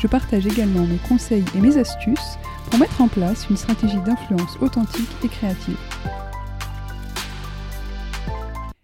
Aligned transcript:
Je 0.00 0.06
partage 0.06 0.46
également 0.46 0.86
mes 0.86 0.98
conseils 1.08 1.44
et 1.54 1.60
mes 1.60 1.78
astuces 1.78 2.36
pour 2.66 2.78
mettre 2.78 3.00
en 3.00 3.08
place 3.08 3.48
une 3.48 3.56
stratégie 3.56 4.00
d'influence 4.02 4.56
authentique 4.60 5.08
et 5.24 5.28
créative. 5.28 5.78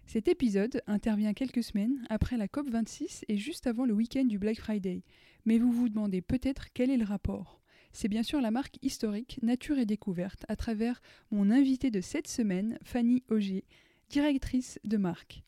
Cet 0.07 0.27
épisode 0.27 0.81
intervient 0.87 1.33
quelques 1.33 1.63
semaines 1.63 2.03
après 2.09 2.37
la 2.37 2.47
COP26 2.47 3.23
et 3.27 3.37
juste 3.37 3.67
avant 3.67 3.85
le 3.85 3.93
week-end 3.93 4.25
du 4.25 4.39
Black 4.39 4.59
Friday. 4.59 5.03
Mais 5.45 5.59
vous 5.59 5.71
vous 5.71 5.89
demandez 5.89 6.21
peut-être 6.21 6.67
quel 6.73 6.89
est 6.89 6.97
le 6.97 7.05
rapport 7.05 7.59
c'est 7.95 8.07
bien 8.07 8.23
sûr 8.23 8.41
la 8.41 8.49
marque 8.49 8.79
historique 8.81 9.39
Nature 9.43 9.77
et 9.77 9.85
Découverte 9.85 10.45
à 10.47 10.55
travers 10.55 10.99
mon 11.29 11.51
invité 11.51 11.91
de 11.91 12.01
cette 12.01 12.27
semaine, 12.27 12.79
Fanny 12.83 13.23
Auger, 13.29 13.65
directrice 14.09 14.79
de 14.83 14.97
marque. 14.97 15.43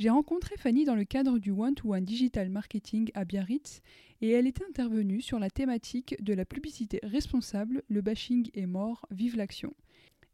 J'ai 0.00 0.08
rencontré 0.08 0.56
Fanny 0.56 0.86
dans 0.86 0.94
le 0.94 1.04
cadre 1.04 1.38
du 1.38 1.50
One-to-One 1.50 2.06
Digital 2.06 2.48
Marketing 2.48 3.10
à 3.12 3.26
Biarritz 3.26 3.82
et 4.22 4.30
elle 4.30 4.46
est 4.46 4.62
intervenue 4.62 5.20
sur 5.20 5.38
la 5.38 5.50
thématique 5.50 6.16
de 6.24 6.32
la 6.32 6.46
publicité 6.46 7.00
responsable, 7.02 7.82
le 7.86 8.00
bashing 8.00 8.48
est 8.54 8.64
mort, 8.64 9.04
vive 9.10 9.36
l'action. 9.36 9.74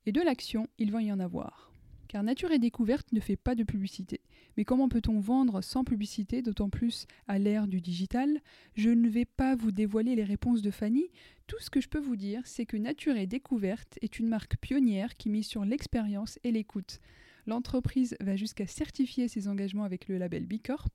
Et 0.07 0.13
de 0.13 0.21
l'action, 0.21 0.69
il 0.79 0.93
va 0.93 1.03
y 1.03 1.11
en 1.11 1.19
avoir. 1.19 1.73
Car 2.07 2.23
Nature 2.23 2.53
et 2.53 2.61
Découverte 2.61 3.13
ne 3.13 3.19
fait 3.19 3.35
pas 3.35 3.57
de 3.57 3.65
publicité. 3.65 4.21
Mais 4.57 4.65
comment 4.65 4.89
peut-on 4.89 5.19
vendre 5.19 5.61
sans 5.63 5.83
publicité, 5.83 6.43
d'autant 6.43 6.71
plus 6.71 7.09
à 7.27 7.41
l'ère 7.41 7.67
du 7.67 7.81
digital? 7.81 8.41
Je 8.77 8.91
ne 8.91 9.09
vais 9.09 9.25
pas 9.25 9.57
vous 9.57 9.73
dévoiler 9.73 10.15
les 10.15 10.23
réponses 10.23 10.63
de 10.63 10.71
Fanny. 10.71 11.11
Tout 11.49 11.59
ce 11.59 11.71
que 11.71 11.81
je 11.81 11.89
peux 11.89 11.99
vous 11.99 12.15
dire, 12.15 12.43
c'est 12.45 12.67
que 12.67 12.77
Nature 12.77 13.17
et 13.17 13.27
Découverte 13.27 13.99
est 14.01 14.21
une 14.21 14.29
marque 14.29 14.59
pionnière 14.59 15.17
qui 15.17 15.29
mise 15.29 15.49
sur 15.49 15.65
l'expérience 15.65 16.39
et 16.45 16.53
l'écoute. 16.53 17.01
L'entreprise 17.47 18.17
va 18.21 18.35
jusqu'à 18.35 18.67
certifier 18.67 19.29
ses 19.29 19.47
engagements 19.47 19.85
avec 19.85 20.09
le 20.09 20.19
label 20.19 20.47
Bicorp. 20.47 20.91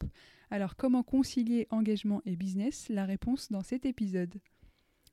Alors 0.50 0.76
comment 0.76 1.02
concilier 1.02 1.68
engagement 1.70 2.22
et 2.26 2.36
business? 2.36 2.88
La 2.90 3.06
réponse 3.06 3.52
dans 3.52 3.64
cet 3.64 3.86
épisode. 3.86 4.40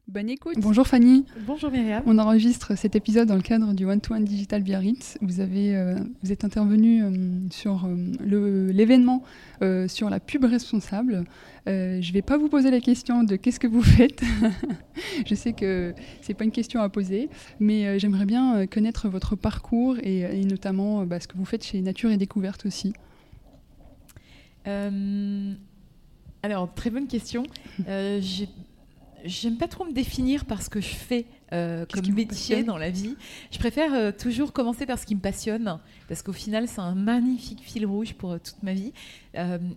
Bonne 0.08 0.30
écoute. 0.30 0.54
Bonjour 0.56 0.86
Fanny. 0.86 1.26
Bonjour 1.46 1.70
Myriam. 1.70 2.02
On 2.06 2.18
enregistre 2.18 2.78
cet 2.78 2.96
épisode 2.96 3.28
dans 3.28 3.36
le 3.36 3.42
cadre 3.42 3.74
du 3.74 3.84
One 3.84 4.00
to 4.00 4.14
One 4.14 4.24
Digital 4.24 4.62
Biarritz. 4.62 5.18
Vous 5.20 5.40
avez, 5.40 5.76
euh, 5.76 5.98
vous 6.22 6.32
êtes 6.32 6.44
intervenu 6.44 7.02
euh, 7.02 7.10
sur 7.50 7.84
euh, 7.84 8.72
l'événement 8.72 9.22
sur 9.86 10.08
la 10.08 10.18
pub 10.18 10.46
responsable. 10.46 11.24
je 11.66 11.98
ne 11.98 12.12
vais 12.12 12.22
pas 12.22 12.38
vous 12.38 12.48
poser 12.48 12.70
la 12.70 12.80
question 12.80 13.22
de 13.22 13.36
qu'est-ce 13.36 13.60
que 13.60 13.66
vous 13.66 13.82
faites. 13.82 14.22
je 15.26 15.34
sais 15.34 15.52
que 15.52 15.92
c'est 16.22 16.32
pas 16.32 16.44
une 16.44 16.52
question 16.52 16.80
à 16.80 16.88
poser, 16.88 17.28
mais 17.60 17.98
j'aimerais 17.98 18.24
bien 18.24 18.66
connaître 18.66 19.10
votre 19.10 19.36
parcours 19.36 19.98
et, 20.02 20.42
notamment 20.46 21.04
bah, 21.04 21.20
ce 21.20 21.28
que 21.28 21.36
vous 21.36 21.44
faites 21.44 21.64
chez 21.64 21.82
Nature 21.82 22.10
et 22.10 22.16
Découverte 22.16 22.64
aussi. 22.64 22.94
alors, 24.64 25.52
très 26.74 26.88
bonne 26.88 27.08
question. 27.08 27.42
j'ai 27.86 28.48
j'aime 29.24 29.56
pas 29.56 29.68
trop 29.68 29.84
me 29.84 29.92
définir 29.92 30.44
par 30.44 30.62
ce 30.62 30.70
que 30.70 30.80
je 30.80 30.94
fais 30.94 31.26
euh, 31.52 31.86
comme 31.92 32.12
métier 32.12 32.62
dans 32.62 32.76
la 32.76 32.90
vie. 32.90 33.16
Je 33.50 33.58
préfère 33.58 33.94
euh, 33.94 34.12
toujours 34.12 34.52
commencer 34.52 34.86
par 34.86 34.98
ce 34.98 35.06
qui 35.06 35.14
me 35.14 35.20
passionne, 35.20 35.78
parce 36.08 36.22
qu'au 36.22 36.32
final, 36.32 36.68
c'est 36.68 36.80
un 36.80 36.94
magnifique 36.94 37.60
fil 37.62 37.86
rouge 37.86 38.14
pour 38.14 38.32
euh, 38.32 38.38
toute 38.38 38.62
ma 38.62 38.72
vie. 38.72 38.92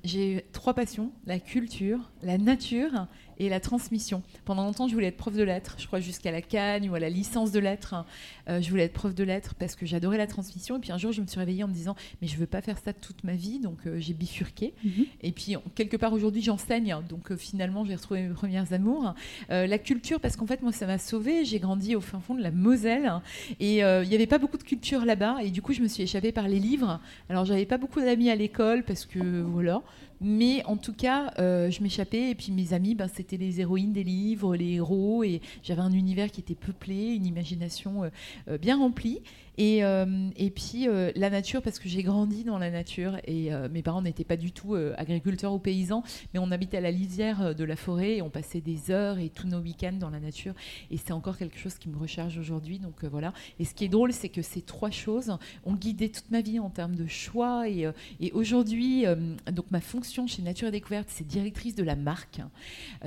J'ai 0.03 0.45
trois 0.53 0.73
passions 0.73 1.11
la 1.27 1.39
culture, 1.39 2.11
la 2.23 2.39
nature 2.39 3.07
et 3.45 3.49
la 3.49 3.59
transmission. 3.59 4.23
Pendant 4.45 4.63
longtemps, 4.63 4.87
je 4.87 4.93
voulais 4.93 5.07
être 5.07 5.17
prof 5.17 5.35
de 5.35 5.43
lettres, 5.43 5.75
je 5.77 5.87
crois 5.87 5.99
jusqu'à 5.99 6.31
la 6.31 6.41
Cagne 6.41 6.89
ou 6.89 6.95
à 6.95 6.99
la 6.99 7.09
licence 7.09 7.51
de 7.51 7.59
lettres. 7.59 8.05
je 8.47 8.69
voulais 8.69 8.83
être 8.83 8.93
prof 8.93 9.13
de 9.13 9.23
lettres 9.23 9.55
parce 9.55 9.75
que 9.75 9.85
j'adorais 9.85 10.17
la 10.17 10.27
transmission. 10.27 10.77
Et 10.77 10.79
puis 10.79 10.91
un 10.91 10.97
jour, 10.97 11.11
je 11.11 11.21
me 11.21 11.27
suis 11.27 11.39
réveillée 11.39 11.63
en 11.63 11.67
me 11.67 11.73
disant, 11.73 11.95
mais 12.21 12.27
je 12.27 12.37
veux 12.37 12.45
pas 12.45 12.61
faire 12.61 12.77
ça 12.77 12.93
toute 12.93 13.23
ma 13.23 13.33
vie, 13.33 13.59
donc 13.59 13.77
j'ai 13.97 14.13
bifurqué. 14.13 14.73
Mhm. 14.83 15.05
Et 15.21 15.31
puis 15.31 15.55
quelque 15.75 15.97
part 15.97 16.13
aujourd'hui, 16.13 16.41
j'enseigne, 16.41 16.95
donc 17.09 17.35
finalement, 17.35 17.85
j'ai 17.85 17.95
retrouvé 17.95 18.23
mes 18.23 18.33
premières 18.33 18.73
amours. 18.73 19.13
la 19.49 19.77
culture, 19.77 20.19
parce 20.19 20.35
qu'en 20.35 20.45
fait, 20.45 20.61
moi, 20.61 20.71
ça 20.71 20.85
m'a 20.85 20.97
sauvée. 20.97 21.45
J'ai 21.45 21.59
grandi 21.59 21.95
au 21.95 22.01
fin 22.01 22.19
fond 22.19 22.35
de 22.35 22.41
la 22.41 22.51
Moselle 22.51 23.11
et 23.59 23.83
euh, 23.83 24.03
il 24.03 24.09
n'y 24.09 24.15
avait 24.15 24.27
pas 24.27 24.37
beaucoup 24.37 24.57
de 24.57 24.63
culture 24.63 25.05
là-bas 25.05 25.37
et 25.41 25.49
du 25.49 25.61
coup 25.61 25.73
je 25.73 25.81
me 25.81 25.87
suis 25.87 26.03
échappée 26.03 26.31
par 26.31 26.47
les 26.47 26.59
livres. 26.59 26.99
Alors 27.29 27.45
j'avais 27.45 27.65
pas 27.65 27.77
beaucoup 27.77 27.99
d'amis 27.99 28.29
à 28.29 28.35
l'école 28.35 28.83
parce 28.83 29.05
que 29.05 29.41
voilà, 29.41 29.81
mais 30.21 30.63
en 30.65 30.77
tout 30.77 30.93
cas, 30.93 31.33
euh, 31.39 31.71
je 31.71 31.81
m'échappais 31.81 32.29
et 32.29 32.35
puis 32.35 32.51
mes 32.51 32.73
amis, 32.73 32.93
ben, 32.93 33.07
c'était 33.11 33.37
les 33.37 33.59
héroïnes 33.59 33.91
des 33.91 34.03
livres, 34.03 34.55
les 34.55 34.73
héros, 34.73 35.23
et 35.23 35.41
j'avais 35.63 35.81
un 35.81 35.91
univers 35.91 36.29
qui 36.29 36.41
était 36.41 36.55
peuplé, 36.55 37.15
une 37.15 37.25
imagination 37.25 38.03
euh, 38.47 38.57
bien 38.59 38.77
remplie. 38.77 39.21
Et, 39.61 39.83
euh, 39.83 40.31
et 40.37 40.49
puis 40.49 40.87
euh, 40.87 41.11
la 41.15 41.29
nature, 41.29 41.61
parce 41.61 41.77
que 41.77 41.87
j'ai 41.87 42.01
grandi 42.01 42.43
dans 42.43 42.57
la 42.57 42.71
nature 42.71 43.17
et 43.25 43.53
euh, 43.53 43.69
mes 43.69 43.83
parents 43.83 44.01
n'étaient 44.01 44.23
pas 44.23 44.35
du 44.35 44.51
tout 44.51 44.73
agriculteurs 44.97 45.53
ou 45.53 45.59
paysans, 45.59 46.01
mais 46.33 46.39
on 46.39 46.49
habitait 46.49 46.77
à 46.77 46.81
la 46.81 46.89
lisière 46.89 47.53
de 47.53 47.63
la 47.63 47.75
forêt 47.75 48.15
et 48.15 48.21
on 48.23 48.31
passait 48.31 48.59
des 48.59 48.89
heures 48.89 49.19
et 49.19 49.29
tous 49.29 49.45
nos 49.45 49.59
week-ends 49.59 49.93
dans 49.99 50.09
la 50.09 50.19
nature. 50.19 50.55
Et 50.89 50.97
c'est 50.97 51.11
encore 51.11 51.37
quelque 51.37 51.59
chose 51.59 51.75
qui 51.75 51.89
me 51.89 51.97
recharge 51.97 52.39
aujourd'hui. 52.39 52.79
Donc 52.79 53.05
voilà. 53.05 53.33
Et 53.59 53.65
ce 53.65 53.75
qui 53.75 53.85
est 53.85 53.89
drôle, 53.89 54.13
c'est 54.13 54.29
que 54.29 54.41
ces 54.41 54.63
trois 54.63 54.89
choses 54.89 55.37
ont 55.63 55.75
guidé 55.75 56.09
toute 56.09 56.31
ma 56.31 56.41
vie 56.41 56.57
en 56.57 56.71
termes 56.71 56.95
de 56.95 57.05
choix. 57.05 57.69
Et, 57.69 57.85
aujourd'hui, 58.33 59.05
donc 59.51 59.65
ma 59.69 59.81
fonction 59.81 60.25
chez 60.25 60.41
Nature 60.41 60.71
Découverte, 60.71 61.09
c'est 61.11 61.27
directrice 61.27 61.75
de 61.75 61.83
la 61.83 61.95
marque. 61.95 62.41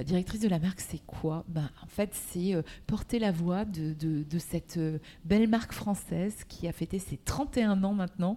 directrice 0.05 0.41
de 0.41 0.49
la 0.49 0.61
marque, 0.61 0.81
c'est 0.81 1.05
quoi? 1.05 1.45
Ben, 1.49 1.69
En 1.83 1.89
fait, 1.89 2.11
c'est 2.13 2.55
porter 2.87 3.19
la 3.19 3.33
voix 3.33 3.65
de 3.65 4.39
cette 4.39 4.79
belle 5.25 5.49
marque 5.49 5.73
française 5.73 6.44
qui 6.49 6.69
a 6.69 6.73
fêté 6.73 6.99
ses 6.99 7.17
31 7.17 7.83
ans 7.85 7.95
maintenant 7.95 8.37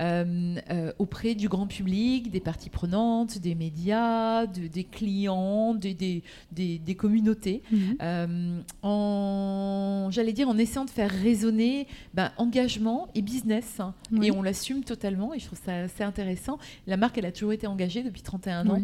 euh, 0.00 0.56
euh, 0.70 0.92
auprès 0.98 1.34
du 1.34 1.48
grand 1.48 1.66
public, 1.66 2.30
des 2.30 2.40
parties 2.40 2.70
prenantes, 2.70 3.38
des 3.38 3.54
médias, 3.54 4.46
des 4.46 4.84
clients, 4.84 5.74
des, 5.74 6.22
des, 6.52 6.94
communautés, 6.94 7.62
mhm. 7.70 7.96
euh, 8.02 8.60
en, 8.82 10.08
j'allais 10.10 10.32
dire, 10.32 10.48
en 10.48 10.58
essayant 10.58 10.84
de 10.84 10.90
faire 10.90 11.10
résonner 11.10 11.86
ben, 12.14 12.32
engagement 12.36 13.08
et 13.14 13.22
business. 13.22 13.80
Hein. 13.80 13.94
Et 14.22 14.30
on 14.30 14.42
l'assume 14.42 14.84
totalement 14.84 15.34
et 15.34 15.38
je 15.38 15.46
trouve 15.46 15.60
ça 15.64 15.74
assez 15.74 16.02
intéressant. 16.02 16.58
La 16.86 16.96
marque, 16.96 17.18
elle 17.18 17.26
a 17.26 17.32
toujours 17.32 17.52
été 17.52 17.66
engagée 17.66 18.02
depuis 18.02 18.22
31 18.22 18.68
ans. 18.68 18.82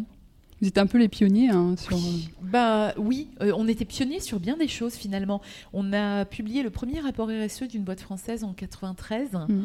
Vous 0.61 0.67
êtes 0.67 0.77
un 0.77 0.87
peu 0.87 0.97
les 0.97 1.07
pionniers 1.07 1.49
hein, 1.49 1.75
sur. 1.77 1.95
Oui. 1.97 2.29
Bah 2.41 2.93
oui, 2.97 3.27
euh, 3.41 3.51
on 3.55 3.67
était 3.67 3.85
pionniers 3.85 4.19
sur 4.19 4.39
bien 4.39 4.57
des 4.57 4.67
choses 4.67 4.95
finalement. 4.95 5.41
On 5.73 5.93
a 5.93 6.25
publié 6.25 6.63
le 6.63 6.69
premier 6.69 6.99
rapport 6.99 7.29
RSE 7.29 7.63
d'une 7.63 7.83
boîte 7.83 8.01
française 8.01 8.43
en 8.43 8.53
93. 8.53 9.33
Mm. 9.47 9.63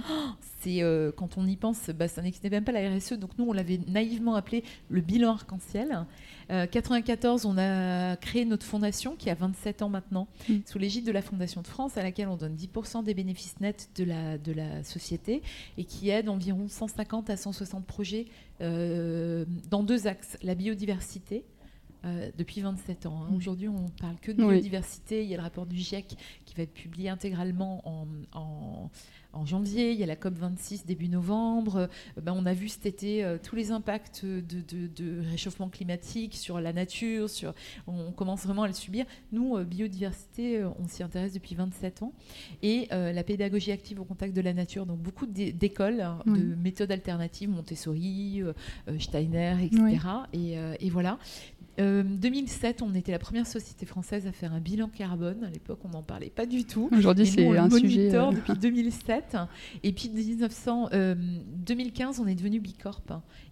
C'est 0.63 0.83
euh, 0.83 1.11
quand 1.15 1.37
on 1.37 1.47
y 1.47 1.57
pense, 1.57 1.91
bah, 1.91 2.09
ça 2.09 2.23
n'existait 2.23 2.51
même 2.51 2.65
pas 2.65 2.73
la 2.73 2.89
RSE, 2.89 3.15
donc 3.15 3.31
nous 3.39 3.45
on 3.45 3.53
l'avait 3.53 3.81
naïvement 3.89 4.35
appelé 4.35 4.65
le 4.89 5.01
bilan 5.01 5.33
arc-en-ciel. 5.33 6.07
94, 6.49 7.45
euh, 7.45 7.49
on 7.49 7.59
a 7.59 8.17
créé 8.17 8.45
notre 8.45 8.67
fondation 8.67 9.17
qui 9.17 9.31
a 9.31 9.35
27 9.35 9.83
ans 9.83 9.89
maintenant, 9.89 10.29
mm. 10.49 10.59
sous 10.67 10.79
l'égide 10.79 11.07
de 11.07 11.13
la 11.13 11.23
Fondation 11.23 11.63
de 11.63 11.67
France, 11.67 11.97
à 11.97 12.03
laquelle 12.03 12.29
on 12.29 12.37
donne 12.37 12.55
10% 12.55 13.05
des 13.05 13.15
bénéfices 13.15 13.59
nets 13.61 13.89
de 13.97 14.05
la, 14.05 14.39
de 14.39 14.53
la 14.53 14.85
société 14.85 15.43
et 15.79 15.85
qui 15.85 16.11
aide 16.11 16.29
environ 16.29 16.69
150 16.69 17.31
à 17.31 17.37
160 17.37 17.87
projets 17.87 18.27
euh, 18.61 19.45
dans 19.71 19.83
deux 19.83 20.07
axes 20.07 20.37
la 20.43 20.55
biodiversité 20.55 21.45
depuis 22.37 22.61
27 22.61 23.07
ans. 23.07 23.25
Hein. 23.25 23.35
Aujourd'hui, 23.37 23.69
on 23.69 23.85
ne 23.85 24.01
parle 24.01 24.17
que 24.21 24.33
de 24.33 24.43
biodiversité. 24.43 25.23
Il 25.23 25.29
y 25.29 25.35
a 25.35 25.37
le 25.37 25.43
rapport 25.43 25.67
du 25.67 25.77
GIEC 25.77 26.17
qui 26.45 26.55
va 26.55 26.65
être 26.65 26.75
publié 26.75 27.09
intégralement 27.09 27.83
en 27.89 28.91
en 29.33 29.47
janvier, 29.47 29.93
il 29.93 29.99
y 29.99 30.03
a 30.03 30.07
la 30.07 30.17
COP26 30.17 30.87
début 30.87 31.09
novembre. 31.09 31.77
Euh, 31.77 32.21
ben, 32.21 32.35
on 32.37 32.45
a 32.47 32.53
vu 32.53 32.69
cet 32.69 32.87
été 32.87 33.25
euh, 33.25 33.39
tous 33.43 33.57
les 33.57 33.71
impacts 33.71 34.25
de, 34.25 35.31
réchauffement 35.31 35.69
climatique 35.69 36.35
sur 36.35 36.61
la 36.61 36.73
nature, 36.73 37.31
sur, 37.31 37.55
on 37.87 38.13
commence 38.13 38.45
vraiment 38.45 38.65
à 38.65 38.69
le 38.69 38.75
subir. 38.75 39.05
Nous, 39.33 39.57
euh, 39.57 39.65
biodiversité, 39.65 40.65
on 40.65 40.87
s'y 40.87 41.03
intéresse 41.03 41.33
depuis 41.33 41.55
27 41.55 42.03
ans. 42.03 42.13
Et 42.63 42.89
la 42.91 43.25
pédagogie 43.25 43.73
active 43.73 44.01
au 44.01 44.05
contact 44.05 44.35
de 44.35 44.41
la 44.41 44.53
nature, 44.53 44.87
donc 44.87 44.99
beaucoup 44.99 45.27
d'écoles, 45.27 46.01
hein, 46.01 46.19
de 46.27 46.55
méthodes 46.55 46.91
alternatives, 46.91 47.49
Montessori, 47.49 48.43
Steiner, 48.99 49.57
etc. 49.63 49.99
Et, 50.33 50.57
et, 50.81 50.91
voilà. 50.91 51.19
2007, 51.79 52.83
on 52.83 52.95
était 52.95 53.13
la 53.13 53.19
première 53.19 53.47
société 53.47 53.87
française 53.87 54.27
à 54.27 54.33
faire 54.33 54.53
un 54.53 54.61
bilan 54.61 54.89
carbone. 54.89 55.45
À 55.45 55.51
l'époque, 55.51 55.81
on 55.85 55.89
n'en 55.89 56.03
parlait 56.03 56.31
pas 56.31 56.47
du 56.47 56.65
tout. 56.65 56.89
Aujourd'hui, 56.93 57.27
c'est 57.27 57.47
un 57.57 57.71
sujet. 57.71 58.11
depuis 58.11 58.55
2007. 58.55 59.37
Et 59.83 59.93
puis 59.93 60.11
1900, 60.11 60.91
2015, 61.65 62.21
on 62.21 62.27
est 62.27 62.35
devenu 62.35 62.61
Bicorp. 62.61 63.03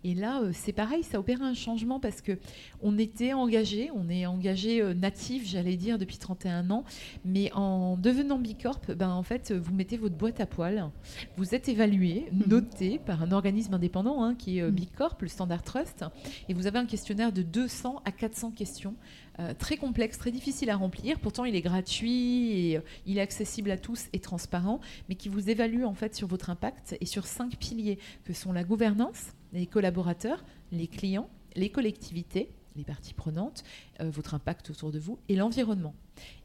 Et 0.05 0.14
là, 0.14 0.40
euh, 0.40 0.50
c'est 0.52 0.72
pareil, 0.72 1.02
ça 1.02 1.19
opère 1.19 1.43
un 1.43 1.55
changement 1.55 2.00
parce 2.00 2.20
que 2.20 2.38
on 2.82 2.99
était 2.99 3.32
engagé, 3.32 3.90
on 3.94 4.08
est 4.08 4.26
engagé 4.26 4.81
euh, 4.81 4.94
natif, 4.94 5.46
j'allais 5.46 5.76
dire, 5.76 5.99
depuis 5.99 6.17
31 6.17 6.70
ans. 6.70 6.84
Mais 7.25 7.52
en 7.52 7.96
devenant 7.96 8.38
Bicorp, 8.38 8.81
ben, 8.96 9.11
en 9.11 9.22
fait, 9.22 9.52
vous 9.52 9.75
mettez 9.75 9.96
votre 9.96 10.17
boîte 10.17 10.40
à 10.40 10.46
poil. 10.46 10.90
Vous 11.37 11.55
êtes 11.55 11.69
évalué, 11.69 12.28
mhm. 12.32 12.44
noté 12.49 12.99
par 12.99 13.22
un 13.22 13.32
organisme 13.32 13.75
indépendant 13.75 14.22
hein, 14.22 14.34
qui 14.34 14.58
est 14.58 14.62
euh, 14.62 14.69
mhm. 14.69 14.75
Bicorp, 14.75 15.17
le 15.20 15.28
Standard 15.28 15.62
Trust. 15.62 16.05
Et 16.49 16.55
vous 16.55 16.67
avez 16.67 16.78
un 16.78 16.87
questionnaire 16.87 17.32
de 17.32 17.43
200 17.43 18.02
à 18.11 18.12
400 18.12 18.51
questions 18.51 18.97
euh, 19.39 19.55
très 19.57 19.77
complexe, 19.77 20.19
très 20.19 20.33
difficile 20.33 20.69
à 20.69 20.77
remplir. 20.77 21.21
Pourtant, 21.21 21.45
il 21.45 21.55
est 21.55 21.61
gratuit 21.61 22.71
et 22.71 22.77
euh, 22.77 22.81
il 23.07 23.19
est 23.19 23.21
accessible 23.21 23.71
à 23.71 23.79
tous 23.79 24.07
et 24.12 24.19
transparent, 24.19 24.81
mais 25.09 25.15
qui 25.15 25.29
vous 25.29 25.49
évalue 25.49 25.85
en 25.85 25.95
fait 25.95 26.15
sur 26.15 26.27
votre 26.27 26.51
impact 26.51 26.97
et 27.01 27.07
sur 27.07 27.27
cinq 27.27 27.57
piliers 27.57 27.99
que 28.25 28.33
sont 28.33 28.53
la 28.53 28.65
gouvernance, 28.65 29.29
les 29.53 29.67
collaborateurs, 29.67 30.45
les 30.73 30.89
clients, 30.89 31.31
les 31.55 31.71
collectivités 31.71 32.51
les 32.76 32.84
parties 32.84 33.14
prenantes, 33.14 33.64
euh, 34.00 34.11
votre 34.11 34.34
impact 34.34 34.70
autour 34.70 34.90
de 34.90 34.99
vous 34.99 35.19
et 35.28 35.37
l'environnement. 35.37 35.94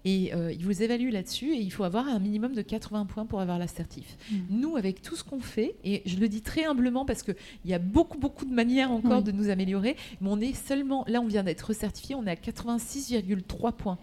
Et 0.06 0.34
euh, 0.34 0.54
il 0.54 0.64
vous 0.64 0.82
évalue 0.82 1.12
là-dessus 1.12 1.54
et 1.54 1.60
il 1.60 1.72
faut 1.72 1.84
avoir 1.84 2.08
un 2.08 2.20
minimum 2.20 2.54
de 2.54 2.62
80 2.62 3.06
points 3.06 3.26
pour 3.26 3.42
avoir 3.42 3.60
l'assertif. 3.60 4.18
Mmh. 4.32 4.36
Nous, 4.52 4.76
avec 4.78 5.02
tout 5.02 5.16
ce 5.16 5.24
qu'on 5.24 5.40
fait, 5.40 5.76
et 5.84 6.02
je 6.06 6.18
le 6.18 6.30
dis 6.30 6.42
très 6.42 6.66
humblement 6.66 7.06
parce 7.06 7.24
qu'il 7.24 7.36
y 7.66 7.74
a 7.74 7.80
beaucoup, 7.80 8.18
beaucoup 8.18 8.46
de 8.46 8.54
manières 8.54 8.92
encore 8.92 9.24
de 9.24 9.32
nous 9.32 9.50
améliorer, 9.50 9.96
mais 10.22 10.30
on 10.30 10.40
est 10.40 10.54
seulement, 10.54 11.04
là 11.08 11.20
on 11.22 11.28
vient 11.28 11.44
d'être 11.44 11.62
recertifié, 11.62 12.16
on 12.16 12.26
est 12.26 12.32
à 12.32 12.36
86,3 12.36 13.74
points. 13.74 13.98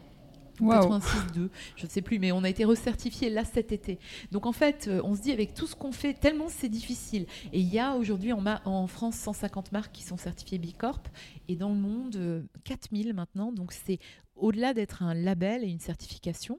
86,2, 0.61 1.49
je 1.77 1.85
ne 1.85 1.91
sais 1.91 2.03
plus, 2.03 2.19
mais 2.19 2.33
on 2.33 2.45
a 2.45 2.49
été 2.49 2.65
recertifié 2.65 3.31
là 3.31 3.45
cet 3.45 3.73
été. 3.73 3.99
Donc 4.31 4.47
en 4.47 4.53
fait, 4.53 4.87
euh, 4.89 5.01
on 5.05 5.15
se 5.15 5.23
dit 5.23 5.33
avec 5.33 5.55
tout 5.55 5.67
ce 5.67 5.75
qu'on 5.75 5.93
fait, 5.93 6.15
tellement 6.15 6.49
c'est 6.49 6.69
difficile. 6.69 7.27
Et 7.53 7.61
il 7.61 7.73
y 7.73 7.79
a 7.79 7.97
aujourd'hui 7.97 8.33
en, 8.33 8.45
en, 8.65 8.87
France 8.87 9.17
150 9.17 9.73
marques 9.73 9.93
qui 9.93 10.03
sont 10.03 10.17
certifiées 10.17 10.59
Bicorp 10.59 11.03
et 11.49 11.57
dans 11.57 11.71
le 11.71 11.77
monde 11.77 12.47
4000 12.65 13.09
euh, 13.09 13.13
maintenant. 13.13 13.53
Donc 13.53 13.73
c'est 13.73 13.99
au-delà 14.37 14.75
d'être 14.75 15.03
un 15.03 15.15
label 15.15 15.65
et 15.65 15.69
une 15.69 15.81
certification, 15.81 16.59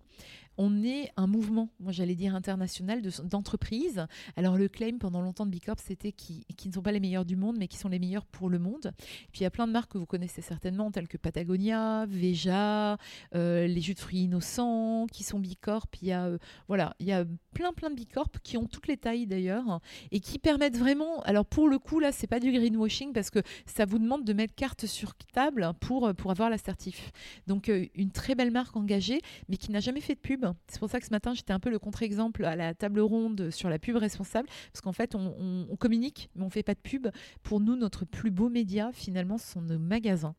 on 0.57 0.83
est 0.83 1.11
un 1.17 1.27
mouvement, 1.27 1.69
moi 1.79 1.91
j'allais 1.91 2.15
dire 2.15 2.35
international, 2.35 3.01
d'entreprises. 3.23 4.05
Alors 4.35 4.57
le 4.57 4.67
claim 4.67 4.97
pendant 4.99 5.21
longtemps 5.21 5.45
de 5.45 5.51
Bicorp, 5.51 5.79
c'était 5.79 6.11
qui, 6.11 6.45
ne 6.65 6.71
sont 6.71 6.81
pas 6.81 6.91
les 6.91 6.99
meilleurs 6.99 7.25
du 7.25 7.35
monde, 7.35 7.57
mais 7.57 7.67
qui 7.67 7.77
sont 7.77 7.89
les 7.89 7.99
meilleurs 7.99 8.25
pour 8.25 8.49
le 8.49 8.59
monde. 8.59 8.93
Puis 9.31 9.41
il 9.41 9.43
y 9.43 9.45
a 9.45 9.49
plein 9.49 9.67
de 9.67 9.71
marques 9.71 9.91
que 9.91 9.97
vous 9.97 10.05
connaissez 10.05 10.41
certainement, 10.41 10.91
telles 10.91 11.07
que 11.07 11.17
Patagonia, 11.17 12.05
Veja, 12.07 12.97
euh, 13.35 13.67
les 13.67 13.81
jus 13.81 13.93
de 13.93 13.99
fruits 13.99 14.23
innocents, 14.23 15.07
qui 15.11 15.23
sont 15.23 15.39
Bicorp. 15.39 15.87
Il 16.01 16.07
y 16.07 16.11
a, 16.11 16.25
euh, 16.25 16.37
voilà, 16.67 16.95
il 16.99 17.07
y 17.07 17.11
a 17.11 17.25
plein 17.53 17.73
plein 17.73 17.89
de 17.89 17.95
Bicorp 17.95 18.31
qui 18.43 18.57
ont 18.57 18.65
toutes 18.65 18.87
les 18.87 18.97
tailles 18.97 19.27
d'ailleurs 19.27 19.79
et 20.11 20.19
qui 20.19 20.39
permettent 20.39 20.77
vraiment. 20.77 21.21
Alors 21.21 21.45
pour 21.45 21.67
le 21.67 21.79
coup 21.79 21.99
là, 21.99 22.11
c'est 22.11 22.27
pas 22.27 22.39
du 22.39 22.51
greenwashing 22.51 23.13
parce 23.13 23.29
que 23.29 23.39
ça 23.65 23.85
vous 23.85 23.99
demande 23.99 24.23
de 24.23 24.33
mettre 24.33 24.55
carte 24.55 24.85
sur 24.85 25.13
table 25.33 25.71
pour 25.79 26.13
pour 26.15 26.31
avoir 26.31 26.49
l'assertif. 26.49 27.11
Donc 27.47 27.69
euh, 27.69 27.85
une 27.95 28.11
très 28.11 28.35
belle 28.35 28.51
marque 28.51 28.75
engagée, 28.75 29.21
mais 29.49 29.57
qui 29.57 29.71
n'a 29.71 29.79
jamais 29.79 30.01
fait 30.01 30.15
de 30.15 30.19
pub 30.19 30.42
c'est 30.67 30.79
pour 30.79 30.89
ça 30.89 30.99
que 30.99 31.05
ce 31.05 31.11
matin, 31.11 31.33
j'étais 31.33 31.53
un 31.53 31.59
peu 31.59 31.69
le 31.69 31.79
contre-exemple 31.79 32.45
à 32.45 32.55
la 32.55 32.73
table 32.73 32.99
ronde 32.99 33.49
sur 33.51 33.69
la 33.69 33.79
pub 33.79 33.95
responsable, 33.95 34.47
parce 34.71 34.81
qu'en 34.81 34.93
fait, 34.93 35.15
on, 35.15 35.67
on, 35.69 35.75
communique, 35.75 36.29
mais 36.35 36.43
on 36.43 36.45
ne 36.45 36.51
fait 36.51 36.63
pas 36.63 36.75
de 36.75 36.79
pub. 36.79 37.07
Pour 37.41 37.59
nous, 37.59 37.75
notre 37.75 38.05
plus 38.05 38.31
beau 38.31 38.49
média, 38.49 38.91
finalement, 38.93 39.37
ce 39.37 39.53
sont 39.53 39.61
nos 39.61 39.79
magasins. 39.79 40.35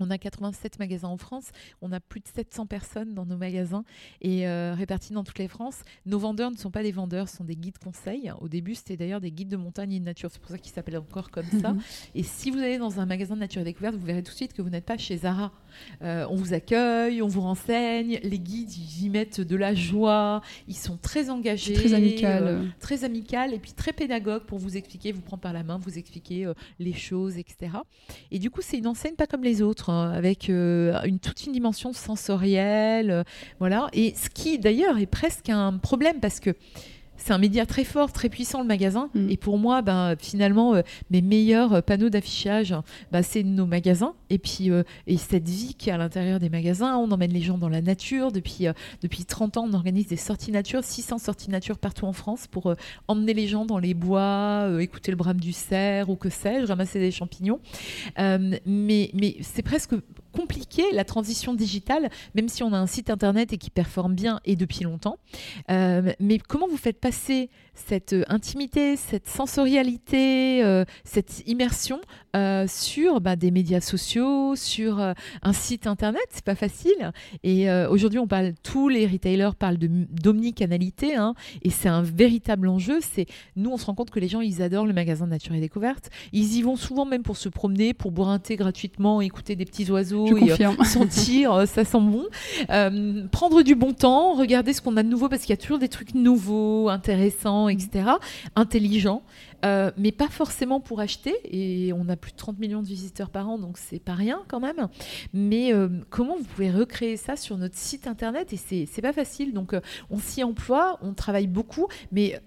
On 0.00 0.10
a 0.10 0.18
87 0.18 0.78
magasins 0.78 1.08
en 1.08 1.16
France, 1.18 1.50
on 1.82 1.92
a 1.92 2.00
plus 2.00 2.20
de 2.20 2.28
700 2.28 2.66
personnes 2.66 3.14
dans 3.14 3.26
nos 3.26 3.36
magasins 3.36 3.84
et 4.22 4.48
euh, 4.48 4.74
répartis 4.74 5.12
dans 5.12 5.24
toutes 5.24 5.38
les 5.38 5.48
France. 5.48 5.82
Nos 6.06 6.18
vendeurs 6.18 6.50
ne 6.50 6.56
sont 6.56 6.70
pas 6.70 6.82
des 6.82 6.92
vendeurs, 6.92 7.28
ce 7.28 7.36
sont 7.36 7.44
des 7.44 7.56
guides 7.56 7.78
conseils. 7.78 8.32
Au 8.40 8.48
début, 8.48 8.74
c'était 8.74 8.96
d'ailleurs 8.96 9.20
des 9.20 9.30
guides 9.30 9.50
de 9.50 9.56
montagne 9.56 9.92
et 9.92 10.00
de 10.00 10.04
nature, 10.04 10.30
c'est 10.32 10.40
pour 10.40 10.50
ça 10.50 10.58
qu'ils 10.58 10.72
s'appellent 10.72 10.96
encore 10.96 11.30
comme 11.30 11.46
ça. 11.60 11.76
et 12.14 12.22
si 12.22 12.50
vous 12.50 12.58
allez 12.58 12.78
dans 12.78 12.98
un 12.98 13.06
magasin 13.06 13.34
de 13.34 13.40
nature 13.40 13.60
et 13.60 13.64
découverte, 13.64 13.94
vous 13.94 14.06
verrez 14.06 14.22
tout 14.22 14.32
de 14.32 14.36
suite 14.36 14.54
que 14.54 14.62
vous 14.62 14.70
n'êtes 14.70 14.86
pas 14.86 14.96
chez 14.96 15.18
Zara. 15.18 15.52
Euh, 16.02 16.26
on 16.30 16.34
vous 16.34 16.54
accueille, 16.54 17.20
on 17.20 17.28
vous 17.28 17.42
renseigne, 17.42 18.20
les 18.22 18.38
guides, 18.38 18.72
ils 18.72 19.04
y 19.04 19.08
mettent 19.10 19.40
de 19.40 19.56
la 19.56 19.74
joie, 19.74 20.40
ils 20.66 20.76
sont 20.76 20.96
très 20.96 21.30
engagés, 21.30 21.74
très 21.74 21.92
amical, 21.92 22.46
euh, 22.46 22.64
très 22.80 23.04
amical 23.04 23.52
et 23.52 23.58
puis 23.58 23.72
très 23.72 23.92
pédagogue 23.92 24.44
pour 24.44 24.58
vous 24.58 24.76
expliquer, 24.76 25.12
vous 25.12 25.20
prendre 25.20 25.42
par 25.42 25.52
la 25.52 25.62
main, 25.62 25.78
vous 25.78 25.98
expliquer 25.98 26.50
les 26.78 26.92
choses, 26.94 27.38
etc. 27.38 27.72
Et 28.30 28.38
du 28.38 28.50
coup, 28.50 28.62
c'est 28.62 28.78
une 28.78 28.86
enseigne 28.86 29.14
pas 29.14 29.26
comme 29.26 29.44
les 29.44 29.62
autres. 29.62 29.89
Hein, 29.90 30.12
avec 30.14 30.48
euh, 30.48 30.94
toute 31.22 31.46
une 31.46 31.52
dimension 31.52 31.92
sensorielle, 31.92 33.10
euh. 33.10 33.88
Et 33.92 34.14
ce 34.16 34.30
qui 34.30 34.58
d'ailleurs 34.58 34.98
est 34.98 35.06
presque 35.06 35.48
un 35.48 35.78
problème 35.78 36.20
parce 36.20 36.38
que 36.38 36.50
c'est 37.22 37.32
un 37.32 37.38
média 37.38 37.66
très 37.66 37.84
fort, 37.84 38.12
très 38.12 38.28
puissant, 38.28 38.62
le 38.62 38.66
magasin. 38.66 39.10
Mm. 39.14 39.30
Et 39.30 39.36
pour 39.36 39.58
moi, 39.58 39.82
ben, 39.82 40.16
finalement, 40.18 40.74
euh, 40.74 40.82
mes 41.10 41.22
meilleurs 41.22 41.82
panneaux 41.82 42.10
d'affichage, 42.10 42.74
ben, 43.12 43.22
c'est 43.22 43.42
nos 43.42 43.66
magasins. 43.66 44.14
Et 44.30 44.38
puis, 44.38 44.70
et 45.06 45.16
cette 45.16 45.48
vie 45.48 45.74
qui 45.74 45.90
est 45.90 45.92
à 45.92 45.98
l'intérieur 45.98 46.38
des 46.38 46.48
magasins, 46.48 46.96
on 46.96 47.10
emmène 47.10 47.32
les 47.32 47.40
gens 47.40 47.58
dans 47.58 47.68
la 47.68 47.82
nature. 47.82 48.32
Depuis, 48.32 48.66
depuis 49.02 49.24
30 49.24 49.56
ans, 49.56 49.66
on 49.68 49.74
organise 49.74 50.06
des 50.06 50.16
sorties 50.16 50.52
nature, 50.52 50.84
600 50.84 51.18
sorties 51.18 51.50
nature 51.50 51.78
partout 51.78 52.06
en 52.06 52.12
France 52.12 52.46
pour 52.46 52.74
emmener 53.08 53.34
les 53.34 53.48
gens 53.48 53.66
dans 53.66 53.78
les 53.78 53.94
bois, 53.94 54.68
écouter 54.80 55.10
le 55.10 55.16
brame 55.16 55.40
du 55.40 55.52
cerf 55.52 56.08
ou 56.08 56.16
que 56.16 56.30
sais-je, 56.30 56.66
ramasser 56.66 57.00
des 57.00 57.10
champignons. 57.10 57.60
mais 58.18 59.10
mais 59.14 59.36
c'est 59.40 59.62
presque 59.62 59.94
compliqué 60.32 60.82
la 60.92 61.04
transition 61.04 61.54
digitale, 61.54 62.10
même 62.34 62.48
si 62.48 62.62
on 62.62 62.72
a 62.72 62.78
un 62.78 62.86
site 62.86 63.10
internet 63.10 63.52
et 63.52 63.58
qui 63.58 63.70
performe 63.70 64.14
bien 64.14 64.40
et 64.44 64.56
depuis 64.56 64.84
longtemps. 64.84 65.18
Euh, 65.70 66.12
mais 66.20 66.38
comment 66.38 66.68
vous 66.68 66.76
faites 66.76 67.00
passer 67.00 67.50
cette 67.74 68.12
euh, 68.12 68.24
intimité, 68.28 68.96
cette 68.96 69.28
sensorialité, 69.28 70.62
euh, 70.64 70.84
cette 71.04 71.42
immersion 71.46 72.00
sur 72.68 73.20
bah, 73.20 73.34
des 73.34 73.50
médias 73.50 73.80
sociaux, 73.80 74.54
sur 74.54 75.00
un 75.00 75.52
site 75.52 75.88
internet, 75.88 76.22
c'est 76.30 76.44
pas 76.44 76.54
facile. 76.54 77.10
Et 77.42 77.68
aujourd'hui, 77.88 78.20
on 78.20 78.28
parle, 78.28 78.52
tous 78.62 78.88
les 78.88 79.04
retailers 79.04 79.56
parlent 79.58 79.78
d'omnicanalité, 79.78 81.16
hein, 81.16 81.34
et 81.62 81.70
c'est 81.70 81.88
un 81.88 82.02
véritable 82.02 82.68
enjeu. 82.68 82.98
C'est 83.00 83.26
nous, 83.56 83.70
on 83.70 83.76
se 83.76 83.86
rend 83.86 83.96
compte 83.96 84.10
que 84.10 84.20
les 84.20 84.28
gens, 84.28 84.40
ils 84.40 84.62
adorent 84.62 84.86
le 84.86 84.92
magasin 84.92 85.24
de 85.24 85.30
nature 85.30 85.56
et 85.56 85.60
découverte. 85.60 86.10
Ils 86.32 86.56
y 86.56 86.62
vont 86.62 86.76
souvent 86.76 87.04
même 87.04 87.24
pour 87.24 87.36
se 87.36 87.48
promener, 87.48 87.94
pour 87.94 88.12
boire 88.12 88.38
gratuitement, 88.48 89.20
écouter 89.20 89.56
des 89.56 89.64
petits 89.64 89.90
oiseaux 89.90 90.19
je 90.26 90.84
sentir, 90.84 91.62
ça 91.66 91.84
sent 91.84 92.00
bon. 92.00 92.24
Euh, 92.70 93.26
prendre 93.30 93.62
du 93.62 93.74
bon 93.74 93.92
temps, 93.92 94.34
regarder 94.34 94.72
ce 94.72 94.80
qu'on 94.80 94.96
a 94.96 95.02
de 95.02 95.08
nouveau 95.08 95.28
parce 95.28 95.42
qu'il 95.42 95.50
y 95.50 95.54
a 95.54 95.56
toujours 95.56 95.78
des 95.78 95.88
trucs 95.88 96.14
nouveaux, 96.14 96.88
intéressants, 96.88 97.68
etc. 97.68 98.10
Intelligents. 98.56 99.22
Euh, 99.64 99.90
mais 99.96 100.12
pas 100.12 100.28
forcément 100.28 100.80
pour 100.80 101.00
acheter. 101.00 101.34
Et 101.44 101.92
on 101.92 102.08
a 102.08 102.16
plus 102.16 102.32
de 102.32 102.36
30 102.36 102.58
millions 102.58 102.82
de 102.82 102.86
visiteurs 102.86 103.30
par 103.30 103.48
an, 103.48 103.58
donc 103.58 103.78
c'est 103.78 103.98
pas 103.98 104.14
rien 104.14 104.42
quand 104.48 104.60
même. 104.60 104.88
Mais 105.32 105.72
euh, 105.72 105.88
comment 106.08 106.36
vous 106.36 106.44
pouvez 106.44 106.70
recréer 106.70 107.16
ça 107.16 107.36
sur 107.36 107.56
notre 107.58 107.76
site 107.76 108.06
internet? 108.06 108.52
Et 108.52 108.86
c'est 108.86 109.02
pas 109.02 109.12
facile. 109.12 109.52
Donc 109.52 109.74
euh, 109.74 109.80
on 110.10 110.18
s'y 110.18 110.42
emploie, 110.42 110.98
on 111.02 111.14
travaille 111.14 111.46
beaucoup, 111.46 111.88
mais 112.12 112.40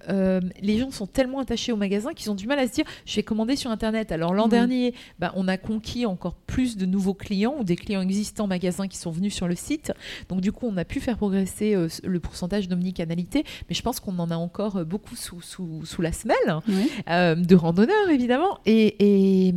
les 0.61 0.77
gens 0.77 0.91
sont 0.91 1.07
tellement 1.07 1.39
attachés 1.39 1.71
au 1.71 1.77
magasin 1.77 2.13
qu'ils 2.13 2.31
ont 2.31 2.35
du 2.35 2.47
mal 2.47 2.59
à 2.59 2.67
se 2.67 2.73
dire 2.73 2.85
je 3.05 3.15
vais 3.15 3.23
commander 3.23 3.55
sur 3.55 3.71
internet. 3.71 4.11
Alors 4.11 4.33
l'an 4.33 4.47
dernier, 4.47 4.93
bah, 5.19 5.31
on 5.35 5.47
a 5.47 5.57
conquis 5.57 6.05
encore 6.05 6.35
plus 6.35 6.77
de 6.77 6.85
nouveaux 6.85 7.13
clients 7.13 7.55
ou 7.59 7.63
des 7.63 7.75
clients 7.75 8.01
existants 8.01 8.47
magasins 8.47 8.87
qui 8.87 8.97
sont 8.97 9.11
venus 9.11 9.33
sur 9.33 9.47
le 9.47 9.55
site. 9.55 9.91
Donc 10.29 10.41
du 10.41 10.51
coup, 10.51 10.67
on 10.67 10.77
a 10.77 10.85
pu 10.85 10.99
faire 10.99 11.17
progresser 11.17 11.75
le 12.03 12.19
pourcentage 12.19 12.67
d'omnicanalité, 12.67 13.43
mais 13.69 13.75
je 13.75 13.81
pense 13.81 13.99
qu'on 13.99 14.17
en 14.19 14.31
a 14.31 14.35
encore 14.35 14.85
beaucoup 14.85 15.15
sous, 15.15 15.41
sous, 15.41 15.85
sous 15.85 16.01
la 16.01 16.11
semelle. 16.11 16.61
De 17.07 17.55
randonneurs 17.55 18.09
évidemment. 18.09 18.59
Et, 18.65 19.51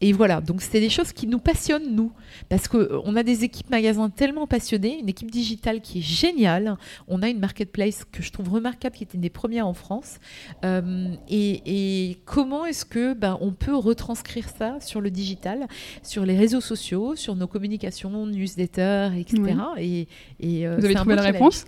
et, 0.00 0.12
voilà, 0.12 0.40
donc 0.40 0.62
c'est 0.62 0.80
des 0.80 0.90
choses 0.90 1.12
qui 1.12 1.26
nous 1.26 1.38
passionnent, 1.38 1.94
nous, 1.94 2.12
parce 2.48 2.68
qu'on 2.68 3.16
a 3.16 3.22
des 3.22 3.44
équipes 3.44 3.70
magasins 3.70 4.10
tellement 4.10 4.46
passionnées, 4.46 4.98
une 4.98 5.08
équipe 5.08 5.30
digitale 5.30 5.80
qui 5.80 5.98
est 5.98 6.02
géniale. 6.02 6.76
On 7.08 7.22
a 7.22 7.28
une 7.28 7.38
marketplace 7.40 8.04
que 8.10 8.22
je 8.22 8.30
trouve 8.30 8.50
remarquable, 8.50 8.96
qui 8.96 9.04
était 9.04 9.14
une 9.14 9.22
des 9.22 9.30
premières 9.30 9.66
en 9.66 9.74
France. 9.74 10.18
et, 10.62 12.18
comment 12.24 12.66
est-ce 12.66 12.84
que 12.84 13.14
ben, 13.14 13.38
on 13.40 13.52
peut 13.52 13.74
retranscrire 13.74 14.48
ça 14.48 14.80
sur 14.80 15.00
le 15.00 15.10
digital, 15.10 15.66
sur 16.02 16.24
les 16.24 16.36
réseaux 16.36 16.60
sociaux, 16.60 17.16
sur 17.16 17.36
nos 17.36 17.46
communications, 17.46 18.26
newsletters, 18.26 19.10
etc. 19.18 19.56
Et, 19.78 20.08
et 20.40 20.66
Vous 20.66 20.84
avez 20.84 20.94
trouvé 20.94 21.16
la 21.16 21.22
réponse? 21.22 21.64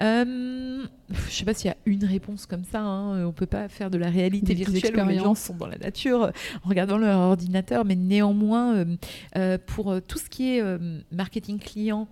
Euh, 0.00 0.84
je 1.08 1.14
ne 1.14 1.30
sais 1.30 1.44
pas 1.44 1.54
s'il 1.54 1.68
y 1.68 1.72
a 1.72 1.76
une 1.86 2.04
réponse 2.04 2.46
comme 2.46 2.64
ça. 2.64 2.80
Hein. 2.80 3.22
On 3.24 3.28
ne 3.28 3.32
peut 3.32 3.46
pas 3.46 3.68
faire 3.68 3.90
de 3.90 3.98
la 3.98 4.08
réalité 4.08 4.54
virtuelle 4.54 4.98
où 5.00 5.08
les 5.08 5.18
gens 5.18 5.34
sont 5.34 5.54
dans 5.54 5.66
la 5.66 5.78
nature 5.78 6.24
euh, 6.24 6.30
en 6.64 6.68
regardant 6.68 6.98
leur 6.98 7.18
ordinateur. 7.18 7.84
Mais 7.84 7.96
néanmoins, 7.96 8.84
euh, 9.36 9.58
pour 9.66 10.00
tout 10.06 10.18
ce 10.18 10.28
qui 10.28 10.56
est 10.56 10.62
marketing 11.10 11.58
client, 11.58 12.08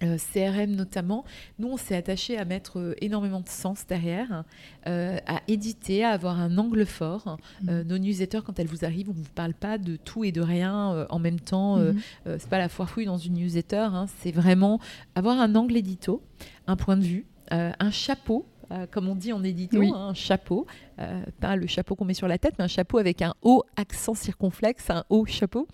CRM 0.00 0.74
notamment, 0.74 1.24
nous 1.58 1.68
on 1.68 1.76
s'est 1.76 1.96
attaché 1.96 2.38
à 2.38 2.44
mettre 2.44 2.94
énormément 3.00 3.40
de 3.40 3.48
sens 3.48 3.86
derrière, 3.86 4.44
à 4.86 5.40
éditer, 5.48 6.04
à 6.04 6.10
avoir 6.10 6.38
un 6.40 6.56
angle 6.58 6.86
fort. 6.86 7.38
Mmh. 7.62 7.80
nos 7.82 7.98
newsletters, 7.98 8.40
quand 8.44 8.58
elles 8.58 8.66
vous 8.66 8.84
arrivent, 8.84 9.10
on 9.10 9.14
ne 9.14 9.18
vous 9.18 9.32
parle 9.34 9.54
pas 9.54 9.78
de 9.78 9.96
tout 9.96 10.24
et 10.24 10.32
de 10.32 10.40
rien 10.40 11.06
en 11.10 11.18
même 11.18 11.40
temps. 11.40 11.76
Mmh. 11.76 11.94
c'est 12.24 12.48
pas 12.48 12.58
la 12.58 12.68
foire 12.68 12.88
fouille 12.88 13.06
dans 13.06 13.18
une 13.18 13.34
newsletter, 13.34 13.88
hein. 13.92 14.06
c'est 14.20 14.32
vraiment 14.32 14.80
avoir 15.14 15.38
un 15.38 15.54
angle 15.54 15.76
édito, 15.76 16.22
un 16.66 16.76
point 16.76 16.96
de 16.96 17.04
vue, 17.04 17.26
euh, 17.52 17.72
un 17.78 17.90
chapeau 17.90 18.46
euh, 18.72 18.86
comme 18.88 19.08
on 19.08 19.16
dit 19.16 19.32
en 19.32 19.42
édito, 19.42 19.82
hein, 19.82 20.10
un 20.10 20.14
chapeau, 20.14 20.64
euh, 21.00 21.24
pas 21.40 21.56
le 21.56 21.66
chapeau 21.66 21.96
qu'on 21.96 22.04
met 22.04 22.14
sur 22.14 22.28
la 22.28 22.38
tête, 22.38 22.54
mais 22.56 22.64
un 22.64 22.68
chapeau 22.68 22.98
avec 22.98 23.20
un 23.20 23.34
haut 23.42 23.64
accent 23.74 24.14
circonflexe, 24.14 24.90
un 24.90 25.02
haut 25.08 25.26
chapeau, 25.26 25.66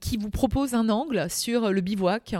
qui 0.00 0.16
vous 0.16 0.30
propose 0.30 0.74
un 0.74 0.88
angle 0.88 1.28
sur 1.28 1.72
le 1.72 1.80
bivouac, 1.80 2.36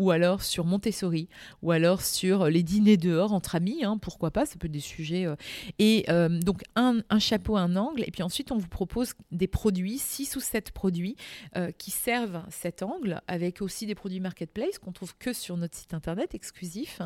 ou 0.00 0.10
alors 0.10 0.42
sur 0.42 0.64
Montessori, 0.64 1.28
ou 1.62 1.72
alors 1.72 2.00
sur 2.00 2.46
les 2.46 2.62
dîners 2.62 2.96
dehors 2.96 3.34
entre 3.34 3.54
amis, 3.54 3.84
hein, 3.84 3.98
pourquoi 3.98 4.30
pas, 4.30 4.46
ça 4.46 4.56
peut 4.58 4.66
être 4.66 4.72
des 4.72 4.80
sujets. 4.80 5.26
Euh. 5.26 5.36
et 5.78 6.06
euh, 6.08 6.40
donc 6.40 6.62
un, 6.74 7.02
chapeau, 7.18 7.58
un 7.58 7.76
angle, 7.76 8.02
et 8.06 8.10
puis 8.10 8.22
ensuite 8.22 8.50
on 8.50 8.56
vous 8.56 8.66
propose 8.66 9.12
des 9.30 9.46
produits, 9.46 9.98
six 9.98 10.36
ou 10.36 10.40
sept 10.40 10.70
produits 10.70 11.16
euh, 11.56 11.70
qui 11.70 11.90
servent 11.90 12.42
cet 12.48 12.82
angle, 12.82 13.20
avec 13.28 13.60
aussi 13.60 13.84
des 13.84 13.94
produits 13.94 14.20
marketplace 14.20 14.78
qu'on 14.78 14.92
trouve 14.92 15.14
que 15.18 15.34
sur 15.34 15.58
notre 15.58 15.76
site 15.76 15.92
internet 15.92 16.34
exclusif, 16.34 17.02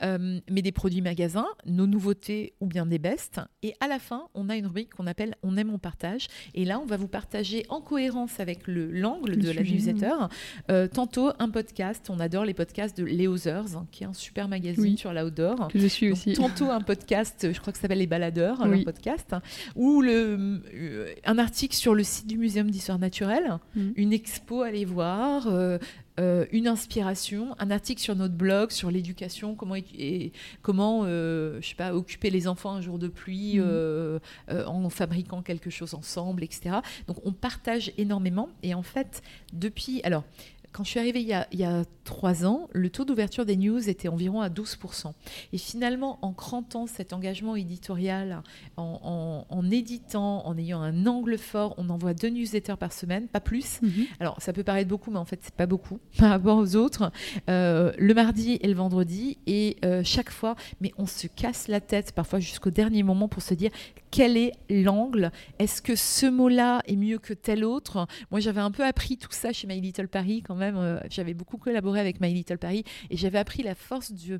mais 0.00 0.62
des 0.62 0.72
produits 0.72 1.00
magasins, 1.00 1.46
nos 1.64 1.86
nouveautés 1.86 2.54
ou 2.58 2.66
bien 2.66 2.86
des 2.86 2.98
bestes. 2.98 3.40
Et 3.62 3.74
à 3.78 3.86
la 3.86 4.00
fin, 4.00 4.26
on 4.34 4.48
a 4.48 4.56
une 4.56 4.66
rubrique 4.66 4.94
qu'on 4.94 5.06
appelle 5.06 5.36
On 5.44 5.56
aime, 5.56 5.72
on 5.72 5.78
partage. 5.78 6.26
Et 6.54 6.64
là, 6.64 6.80
on 6.80 6.86
va 6.86 6.96
vous 6.96 7.08
partager 7.08 7.64
en 7.68 7.80
cohérence 7.80 8.40
avec 8.40 8.66
l'angle 8.66 9.36
de 9.36 9.50
la 9.50 9.62
newsletter, 9.62 10.88
tantôt 10.92 11.30
un 11.38 11.50
podcast, 11.50 12.10
on 12.10 12.18
les 12.40 12.54
podcasts 12.54 12.96
de 12.96 13.04
Léo 13.04 13.36
hein, 13.48 13.86
qui 13.90 14.04
est 14.04 14.06
un 14.06 14.14
super 14.14 14.48
magazine 14.48 14.96
sur 14.96 15.12
l'outdoor. 15.12 15.68
je 15.74 15.86
suis 15.86 16.10
aussi. 16.10 16.32
Tantôt 16.32 16.70
un 16.70 16.80
podcast, 16.80 17.52
je 17.52 17.60
crois 17.60 17.72
que 17.72 17.78
ça 17.78 17.82
s'appelle 17.82 17.98
Les 17.98 18.06
Baladeurs, 18.06 18.62
oui. 18.66 18.84
podcast, 18.84 19.34
ou 19.76 20.00
le, 20.00 20.60
euh, 20.74 21.14
un 21.24 21.38
article 21.38 21.74
sur 21.74 21.94
le 21.94 22.02
site 22.02 22.26
du 22.26 22.38
Muséum 22.38 22.70
d'histoire 22.70 22.98
naturelle, 22.98 23.58
mm. 23.74 23.90
une 23.96 24.12
expo 24.12 24.62
à 24.62 24.68
aller 24.68 24.84
voir. 24.84 25.46
Euh, 25.48 25.78
euh, 26.20 26.44
une 26.52 26.68
inspiration, 26.68 27.56
un 27.58 27.70
article 27.70 28.02
sur 28.02 28.14
notre 28.14 28.34
blog 28.34 28.70
sur 28.70 28.90
l'éducation, 28.90 29.54
comment, 29.54 29.76
et, 29.76 30.32
comment 30.60 31.06
je 31.06 31.58
sais 31.62 31.74
pas, 31.74 31.94
occuper 31.94 32.28
les 32.28 32.48
enfants 32.48 32.72
un 32.72 32.82
jour 32.82 32.98
de 32.98 33.08
pluie 33.08 33.58
mm. 33.58 34.20
en 34.66 34.90
fabriquant 34.90 35.40
quelque 35.40 35.70
chose 35.70 35.94
ensemble, 35.94 36.44
etc. 36.44 36.76
Donc 37.06 37.16
on 37.24 37.32
partage 37.32 37.92
énormément 37.96 38.50
et 38.62 38.74
en 38.74 38.82
fait 38.82 39.22
depuis, 39.54 40.02
alors 40.04 40.24
quand 40.72 40.84
je 40.84 40.90
suis 40.90 40.98
arrivée 40.98 41.20
il 41.20 41.58
y 41.58 41.64
a, 41.64 41.84
trois 42.04 42.44
ans, 42.44 42.68
le 42.72 42.90
taux 42.90 43.04
d'ouverture 43.04 43.46
des 43.46 43.56
news 43.56 43.88
était 43.88 44.08
environ 44.08 44.40
à 44.40 44.48
12%. 44.48 45.12
Et 45.52 45.58
finalement, 45.58 46.18
en 46.22 46.32
crantant 46.32 46.86
cet 46.88 47.12
engagement 47.12 47.54
éditorial, 47.54 48.42
en, 48.76 49.70
éditant, 49.70 50.44
en 50.44 50.58
ayant 50.58 50.82
un 50.82 51.06
angle 51.06 51.38
fort, 51.38 51.74
on 51.78 51.90
envoie 51.90 52.12
deux 52.12 52.28
newsletters 52.28 52.76
par 52.76 52.92
semaine, 52.92 53.28
pas 53.28 53.40
plus. 53.40 53.80
Mhm. 53.82 54.06
Alors, 54.18 54.40
ça 54.40 54.52
peut 54.52 54.64
paraître 54.64 54.88
beaucoup, 54.88 55.12
mais 55.12 55.18
en 55.18 55.24
fait, 55.24 55.38
c'est 55.42 55.54
pas 55.54 55.66
beaucoup 55.66 56.00
par 56.18 56.30
rapport 56.30 56.58
aux 56.58 56.74
autres. 56.74 57.12
Euh, 57.48 57.92
le 57.98 58.14
mardi 58.14 58.58
et 58.60 58.66
le 58.66 58.74
vendredi. 58.74 59.38
Et 59.46 59.76
euh, 59.84 60.02
chaque 60.04 60.30
fois, 60.30 60.56
mais 60.80 60.92
on 60.98 61.06
se 61.06 61.28
casse 61.28 61.68
la 61.68 61.80
tête, 61.80 62.12
parfois 62.12 62.40
jusqu'au 62.40 62.70
dernier 62.70 63.04
moment, 63.04 63.28
pour 63.28 63.42
se 63.42 63.54
dire 63.54 63.70
quel 64.12 64.36
est 64.36 64.52
l'angle? 64.68 65.32
Est-ce 65.58 65.82
que 65.82 65.96
ce 65.96 66.26
mot-là 66.26 66.82
est 66.86 66.96
mieux 66.96 67.18
que 67.18 67.32
tel 67.32 67.64
autre? 67.64 68.06
Moi, 68.30 68.38
j'avais 68.38 68.60
un 68.60 68.70
peu 68.70 68.84
appris 68.84 69.16
tout 69.16 69.32
ça 69.32 69.52
chez 69.52 69.66
My 69.66 69.80
Little 69.80 70.06
Paris 70.06 70.44
quand 70.46 70.54
même 70.54 70.76
euh, 70.76 71.00
j'avais 71.10 71.34
beaucoup 71.34 71.56
collaboré 71.56 71.98
avec 71.98 72.20
My 72.20 72.32
Little 72.32 72.58
Paris 72.58 72.84
et 73.10 73.16
j'avais 73.16 73.38
appris 73.38 73.62
la 73.62 73.74
force 73.74 74.12
du, 74.12 74.38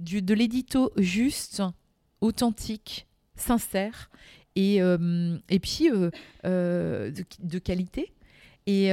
de 0.00 0.34
l'édito 0.34 0.92
juste, 0.96 1.62
authentique, 2.20 3.06
sincère 3.36 4.10
et, 4.56 4.82
euh, 4.82 5.38
et 5.48 5.60
puis 5.60 5.88
euh, 6.44 7.10
de, 7.40 7.58
qualité. 7.58 8.12
Et, 8.66 8.90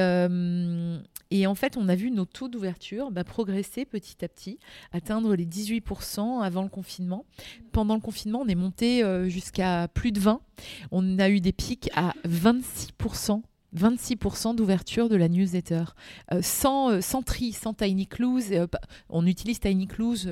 et, 1.32 1.48
en 1.48 1.56
fait, 1.56 1.78
on 1.78 1.88
a 1.90 1.96
vu 1.96 2.12
nos 2.12 2.26
taux 2.26 2.48
d'ouverture 2.48 3.12
bah, 3.12 3.24
progresser 3.24 3.86
petit 3.86 4.24
à 4.24 4.28
petit, 4.28 4.60
atteindre 4.92 5.36
les 5.36 5.46
18% 5.46 6.42
avant 6.42 6.64
le 6.64 6.70
confinement. 6.70 7.26
Pendant 7.72 7.96
le 7.96 8.02
confinement, 8.02 8.42
on 8.42 8.48
est 8.48 8.56
monté 8.56 9.04
jusqu'à 9.28 9.88
plus 9.88 10.12
de 10.12 10.20
20. 10.20 10.42
On 10.92 11.20
a 11.20 11.30
eu 11.30 11.40
des 11.40 11.54
pics 11.54 11.90
à 11.96 12.14
26% 12.28 13.42
26% 13.76 14.56
d'ouverture 14.56 15.10
de 15.10 15.16
la 15.16 15.30
newsletter. 15.30 15.84
Euh, 16.34 16.42
sans, 16.42 16.92
euh, 16.92 17.02
sans 17.02 17.22
tri, 17.22 17.52
sans 17.52 17.74
Tiny 17.74 18.08
Clues. 18.08 18.52
Euh, 18.52 18.68
on 19.10 19.26
utilise 19.26 19.60
Tiny 19.60 19.88
Clues, 19.88 20.28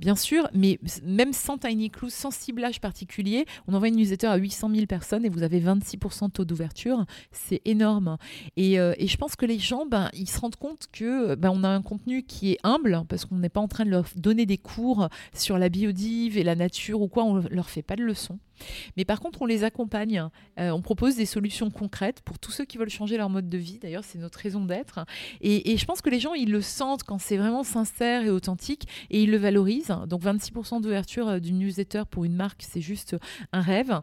bien 0.00 0.16
sûr, 0.16 0.48
mais 0.52 0.78
même 1.04 1.32
sans 1.32 1.58
Tiny 1.58 1.90
Clues, 1.90 2.10
sans 2.10 2.30
ciblage 2.30 2.80
particulier, 2.80 3.46
on 3.68 3.74
envoie 3.74 3.88
une 3.88 3.96
newsletter 3.96 4.26
à 4.26 4.36
800 4.36 4.70
000 4.74 4.86
personnes 4.86 5.24
et 5.24 5.28
vous 5.28 5.42
avez 5.42 5.60
26% 5.60 6.26
de 6.26 6.32
taux 6.32 6.44
d'ouverture. 6.44 7.04
C'est 7.32 7.60
énorme. 7.64 8.16
Et, 8.56 8.76
je 8.76 9.16
pense 9.16 9.36
que 9.36 9.46
les 9.46 9.58
gens, 9.58 9.86
ben, 9.86 10.10
ils 10.12 10.28
se 10.28 10.38
rendent 10.40 10.56
compte 10.56 10.86
que 10.92 11.34
ben, 11.34 11.50
on 11.54 11.64
a 11.64 11.68
un 11.68 11.82
contenu 11.82 12.22
qui 12.22 12.52
est 12.52 12.58
humble, 12.62 13.02
parce 13.08 13.24
qu'on 13.24 13.36
n'est 13.36 13.48
pas 13.48 13.60
en 13.60 13.68
train 13.68 13.84
de 13.84 13.90
leur 13.90 14.06
donner 14.16 14.46
des 14.46 14.58
cours 14.58 15.08
sur 15.34 15.58
la 15.58 15.68
biodive 15.68 16.36
et 16.38 16.42
la 16.42 16.54
nature 16.54 17.00
ou 17.00 17.08
quoi, 17.08 17.24
on 17.24 17.42
leur 17.50 17.70
fait 17.70 17.82
pas 17.82 17.96
de 17.96 18.02
leçons. 18.02 18.38
Mais 18.96 19.04
par 19.04 19.20
contre, 19.20 19.42
on 19.42 19.46
les 19.46 19.64
accompagne. 19.64 20.28
Euh, 20.58 20.70
on 20.70 20.82
propose 20.82 21.16
des 21.16 21.26
solutions 21.26 21.70
concrètes 21.70 22.20
pour 22.22 22.38
tous 22.38 22.50
ceux 22.50 22.64
qui 22.64 22.78
veulent 22.78 22.90
changer 22.90 23.16
leur 23.16 23.30
mode 23.30 23.48
de 23.48 23.58
vie. 23.58 23.78
D'ailleurs, 23.78 24.04
c'est 24.04 24.18
notre 24.18 24.38
raison 24.38 24.64
d'être. 24.64 25.04
Et, 25.40 25.76
je 25.76 25.84
pense 25.84 26.00
que 26.00 26.10
les 26.10 26.20
gens, 26.20 26.34
ils 26.34 26.50
le 26.50 26.60
sentent 26.60 27.02
quand 27.02 27.18
c'est 27.18 27.36
vraiment 27.36 27.62
sincère 27.62 28.24
et 28.24 28.30
authentique 28.30 28.88
et 29.10 29.22
ils 29.22 29.30
le 29.30 29.36
valorisent. 29.36 29.94
Donc, 30.06 30.22
26% 30.22 30.80
d'ouverture 30.80 31.28
euh, 31.28 31.38
d'une 31.38 31.58
newsletter 31.58 32.02
pour 32.10 32.24
une 32.24 32.34
marque, 32.34 32.62
c'est 32.66 32.80
juste 32.80 33.16
un 33.52 33.60
rêve. 33.60 34.00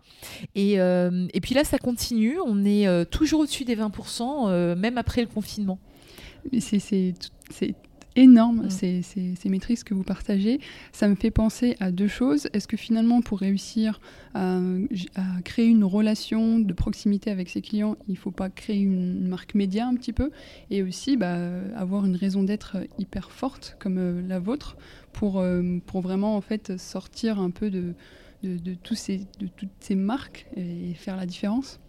Et, 0.56 0.80
euh, 0.80 1.28
puis 1.42 1.56
là, 1.56 1.64
ça 1.64 1.78
continue. 1.78 2.38
On 2.46 2.64
est 2.66 3.06
toujours 3.10 3.42
au-dessus 3.42 3.66
des 3.66 3.76
20%, 3.76 4.76
même 4.76 4.98
après 4.98 5.22
le 5.22 5.28
confinement. 5.28 5.80
C'est 6.60 7.14
énorme, 8.16 8.66
mm. 8.66 8.70
ces, 8.70 9.02
ces, 9.02 9.50
maîtrises 9.50 9.84
que 9.84 9.94
vous 9.94 10.04
partagez. 10.04 10.60
Ça 10.92 11.08
me 11.08 11.16
fait 11.16 11.32
penser 11.32 11.76
à 11.80 11.92
deux 11.92 12.08
choses. 12.08 12.48
Est-ce 12.54 12.68
que 12.68 12.78
finalement, 12.78 13.22
pour 13.22 13.40
réussir 13.40 14.00
à, 14.34 14.60
créer 15.44 15.68
une 15.68 15.84
relation 15.84 16.60
de 16.60 16.74
proximité 16.74 17.32
avec 17.32 17.50
ses 17.50 17.62
clients, 17.62 17.98
il 18.08 18.14
ne 18.14 18.18
faut 18.18 18.32
pas 18.32 18.50
créer 18.50 18.80
une 18.80 19.28
marque 19.28 19.56
média 19.56 19.88
un 19.88 19.96
petit 19.96 20.14
peu 20.14 20.32
Et 20.70 20.84
aussi 20.84 21.18
bah, 21.18 21.38
avoir 21.76 22.06
une 22.06 22.16
raison 22.16 22.44
d'être 22.44 22.78
hyper 22.98 23.32
forte 23.32 23.78
comme 23.80 23.98
euh, 23.98 24.22
la 24.28 24.40
vôtre 24.40 24.78
pour, 25.12 25.40
euh, 25.40 25.80
pour 25.86 26.02
vraiment 26.02 26.36
en 26.36 26.42
fait 26.42 26.78
sortir 26.78 27.40
un 27.40 27.52
peu 27.52 27.70
de, 27.70 27.94
de, 28.44 28.74
tous 28.74 28.96
ces, 28.96 29.20
de 29.40 29.48
toutes 29.48 29.70
ces 29.80 29.96
marques 29.96 30.48
et 30.56 30.94
faire 30.96 31.16
la 31.16 31.26
différence? 31.26 31.80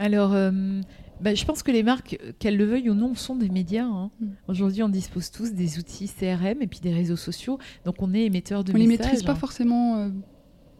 Alors, 0.00 0.32
euh, 0.32 0.80
bah, 1.20 1.34
je 1.34 1.44
pense 1.44 1.62
que 1.62 1.70
les 1.70 1.82
marques, 1.82 2.18
qu'elles 2.38 2.56
le 2.56 2.64
veuillent 2.64 2.90
ou 2.90 2.94
non, 2.94 3.14
sont 3.14 3.36
des 3.36 3.48
médias. 3.48 3.84
Hein. 3.84 4.10
Mm. 4.20 4.26
Aujourd'hui, 4.48 4.82
on 4.82 4.88
dispose 4.88 5.30
tous 5.30 5.52
des 5.52 5.78
outils 5.78 6.08
CRM 6.08 6.62
et 6.62 6.66
puis 6.66 6.80
des 6.80 6.92
réseaux 6.92 7.16
sociaux. 7.16 7.58
Donc, 7.84 7.96
on 8.00 8.14
est 8.14 8.24
émetteur 8.24 8.64
de 8.64 8.72
on 8.72 8.74
messages. 8.74 8.86
On 8.86 8.90
les 8.90 8.98
maîtrise 8.98 9.22
pas 9.22 9.34
forcément 9.34 9.96
euh, 9.96 10.08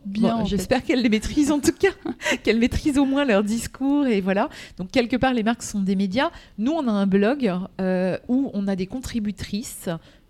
bien. 0.06 0.44
J'espère 0.44 0.82
qu'elles 0.82 1.02
les 1.02 1.09
maîtrisent 1.09 1.50
en 1.50 1.61
tout 1.61 1.73
cas, 1.73 1.92
qu'elles 2.42 2.59
maîtrisent 2.59 2.99
au 2.99 3.04
moins 3.04 3.25
leur 3.25 3.44
discours. 3.44 4.06
Et 4.06 4.20
voilà. 4.20 4.49
Donc, 4.78 4.90
quelque 4.90 5.16
part, 5.16 5.35
les 5.35 5.42
marques 5.42 5.62
sont 5.62 5.82
des 5.82 5.97
médias. 5.97 6.30
Nous, 6.59 6.73
on 6.73 6.88
a 6.88 6.92
un 6.92 7.06
blog 7.06 7.52
euh, 7.80 8.18
où 8.28 8.50
on 8.54 8.66
a 8.66 8.76
des 8.76 8.87
contributrices. 8.87 9.88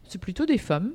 C'est 0.08 0.20
plutôt 0.20 0.44
des 0.44 0.58
femmes 0.58 0.92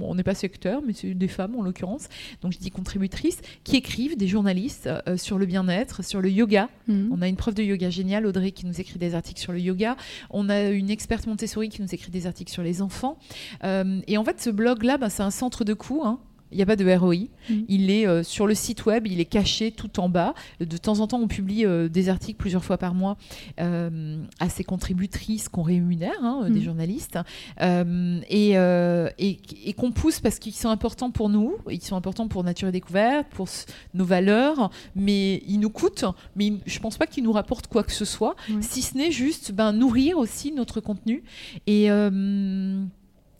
on 0.00 0.14
n'est 0.14 0.22
pas 0.22 0.34
secteur, 0.34 0.82
mais 0.86 0.92
c'est 0.92 1.14
des 1.14 1.28
femmes 1.28 1.54
en 1.56 1.62
l'occurrence, 1.62 2.08
donc 2.42 2.52
je 2.52 2.58
dis 2.58 2.70
contributrices, 2.70 3.40
qui 3.64 3.76
écrivent, 3.76 4.16
des 4.16 4.28
journalistes, 4.28 4.88
euh, 5.08 5.16
sur 5.16 5.38
le 5.38 5.46
bien-être, 5.46 6.04
sur 6.04 6.20
le 6.20 6.30
yoga. 6.30 6.68
Mhm. 6.86 7.10
On 7.12 7.22
a 7.22 7.28
une 7.28 7.36
prof 7.36 7.54
de 7.54 7.62
yoga 7.62 7.90
géniale, 7.90 8.26
Audrey, 8.26 8.52
qui 8.52 8.66
nous 8.66 8.80
écrit 8.80 8.98
des 8.98 9.14
articles 9.14 9.40
sur 9.40 9.52
le 9.52 9.60
yoga. 9.60 9.96
On 10.30 10.48
a 10.48 10.68
une 10.68 10.90
experte 10.90 11.26
Montessori 11.26 11.68
qui 11.68 11.82
nous 11.82 11.94
écrit 11.94 12.10
des 12.10 12.26
articles 12.26 12.52
sur 12.52 12.62
les 12.62 12.82
enfants. 12.82 13.18
Euh, 13.64 14.00
et 14.06 14.18
en 14.18 14.24
fait, 14.24 14.40
ce 14.40 14.50
blog-là, 14.50 14.98
bah, 14.98 15.10
c'est 15.10 15.22
un 15.22 15.30
centre 15.30 15.64
de 15.64 15.74
coûts. 15.74 16.02
Hein. 16.04 16.18
Il 16.52 16.56
n'y 16.56 16.62
a 16.62 16.66
pas 16.66 16.76
de 16.76 16.90
ROI. 16.96 17.14
Mm. 17.50 17.54
Il 17.68 17.90
est 17.90 18.06
euh, 18.06 18.22
sur 18.22 18.46
le 18.46 18.54
site 18.54 18.86
web, 18.86 19.06
il 19.06 19.20
est 19.20 19.24
caché 19.24 19.70
tout 19.70 20.00
en 20.00 20.08
bas. 20.08 20.34
De 20.60 20.76
temps 20.76 21.00
en 21.00 21.06
temps, 21.06 21.20
on 21.20 21.28
publie 21.28 21.64
euh, 21.64 21.88
des 21.88 22.08
articles 22.08 22.38
plusieurs 22.38 22.64
fois 22.64 22.78
par 22.78 22.94
mois 22.94 23.16
euh, 23.60 24.22
à 24.40 24.48
ces 24.48 24.64
contributrices 24.64 25.48
qu'on 25.48 25.62
rémunère, 25.62 26.12
hein, 26.22 26.48
des 26.50 26.60
Mm. 26.60 26.62
journalistes, 26.62 27.18
et, 27.60 28.50
et- 28.52 29.38
et 29.66 29.72
qu'on 29.74 29.92
pousse 29.92 30.20
parce 30.20 30.38
qu'ils 30.38 30.54
sont 30.54 30.68
importants 30.70 31.10
pour 31.10 31.28
nous, 31.28 31.56
ils 31.70 31.82
sont 31.82 31.96
importants 31.96 32.28
pour 32.28 32.44
Nature 32.44 32.68
et 32.68 32.72
Découverte, 32.72 33.26
pour 33.30 33.48
nos 33.94 34.04
valeurs, 34.04 34.70
mais 34.96 35.42
ils 35.46 35.58
nous 35.60 35.70
coûtent. 35.70 36.04
Mais 36.36 36.46
ils- 36.46 36.60
je 36.66 36.76
ne 36.78 36.82
pense 36.82 36.96
pas 36.96 37.06
qu'ils 37.06 37.24
nous 37.24 37.32
rapportent 37.32 37.66
quoi 37.66 37.82
que 37.82 37.92
ce 37.92 38.04
soit, 38.04 38.36
si 38.60 38.82
ce 38.82 38.96
n'est 38.96 39.10
juste 39.10 39.52
ben, 39.52 39.72
nourrir 39.72 40.18
aussi 40.18 40.52
notre 40.52 40.80
contenu. 40.80 41.22
Et. 41.66 41.88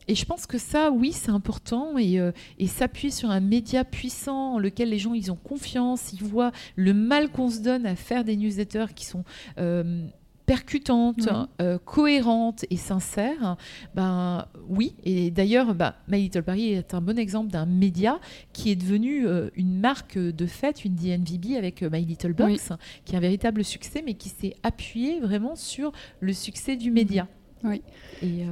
Et 0.09 0.15
je 0.15 0.25
pense 0.25 0.45
que 0.45 0.57
ça, 0.57 0.91
oui, 0.91 1.11
c'est 1.13 1.29
important 1.31 1.97
et, 1.97 2.19
euh, 2.19 2.31
et 2.57 2.67
s'appuyer 2.67 3.11
sur 3.11 3.29
un 3.29 3.39
média 3.39 3.85
puissant 3.85 4.55
en 4.55 4.59
lequel 4.59 4.89
les 4.89 4.99
gens 4.99 5.13
ils 5.13 5.31
ont 5.31 5.35
confiance, 5.37 6.11
ils 6.13 6.23
voient 6.23 6.51
le 6.75 6.93
mal 6.93 7.29
qu'on 7.29 7.49
se 7.49 7.59
donne 7.59 7.85
à 7.85 7.95
faire 7.95 8.23
des 8.23 8.35
newsletters 8.35 8.93
qui 8.95 9.05
sont 9.05 9.23
euh, 9.59 10.05
percutantes, 10.47 11.29
Oui. 11.29 11.45
euh, 11.61 11.77
cohérentes 11.77 12.65
et 12.71 12.75
sincères. 12.75 13.55
Ben 13.93 14.47
oui, 14.67 14.95
et 15.03 15.29
d'ailleurs, 15.29 15.75
bah, 15.75 15.97
My 16.07 16.19
Little 16.23 16.41
Paris 16.41 16.73
est 16.73 16.95
un 16.95 17.01
bon 17.01 17.19
exemple 17.19 17.51
d'un 17.51 17.67
média 17.67 18.19
qui 18.51 18.71
est 18.71 18.75
devenu 18.75 19.27
euh, 19.27 19.51
une 19.55 19.79
marque 19.79 20.17
de 20.17 20.45
fête, 20.47 20.83
une 20.85 20.95
DNVB 20.95 21.55
avec 21.55 21.83
euh, 21.83 21.89
My 21.91 22.03
Little 22.03 22.33
Box, 22.33 22.71
qui 23.05 23.13
est 23.13 23.17
un 23.17 23.21
véritable 23.21 23.63
succès, 23.63 24.01
mais 24.03 24.15
qui 24.15 24.29
s'est 24.29 24.55
appuyé 24.63 25.19
vraiment 25.19 25.55
sur 25.55 25.91
le 26.19 26.33
succès 26.33 26.75
du 26.77 26.89
média. 26.89 27.27
Oui. 27.63 27.83
Et 28.23 28.45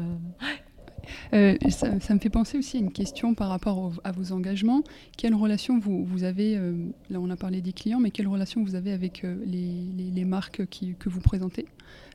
euh, 1.33 1.55
ça, 1.69 1.89
me 2.13 2.19
fait 2.19 2.29
penser 2.29 2.57
aussi 2.57 2.77
à 2.77 2.79
une 2.79 2.91
question 2.91 3.33
par 3.33 3.49
rapport 3.49 3.93
à 4.03 4.11
vos 4.11 4.31
engagements. 4.31 4.83
Quelle 5.17 5.35
relation 5.35 5.79
vous, 5.79 6.23
avez, 6.23 6.57
euh, 6.57 6.73
là 7.09 7.19
on 7.19 7.29
a 7.29 7.35
parlé 7.35 7.61
des 7.61 7.73
clients, 7.73 7.99
mais 7.99 8.11
quelle 8.11 8.27
relation 8.27 8.63
vous 8.63 8.75
avez 8.75 8.91
avec 8.91 9.23
euh, 9.23 9.35
les, 9.45 10.25
marques 10.25 10.61
que 10.65 11.09
vous 11.09 11.21
présentez, 11.21 11.65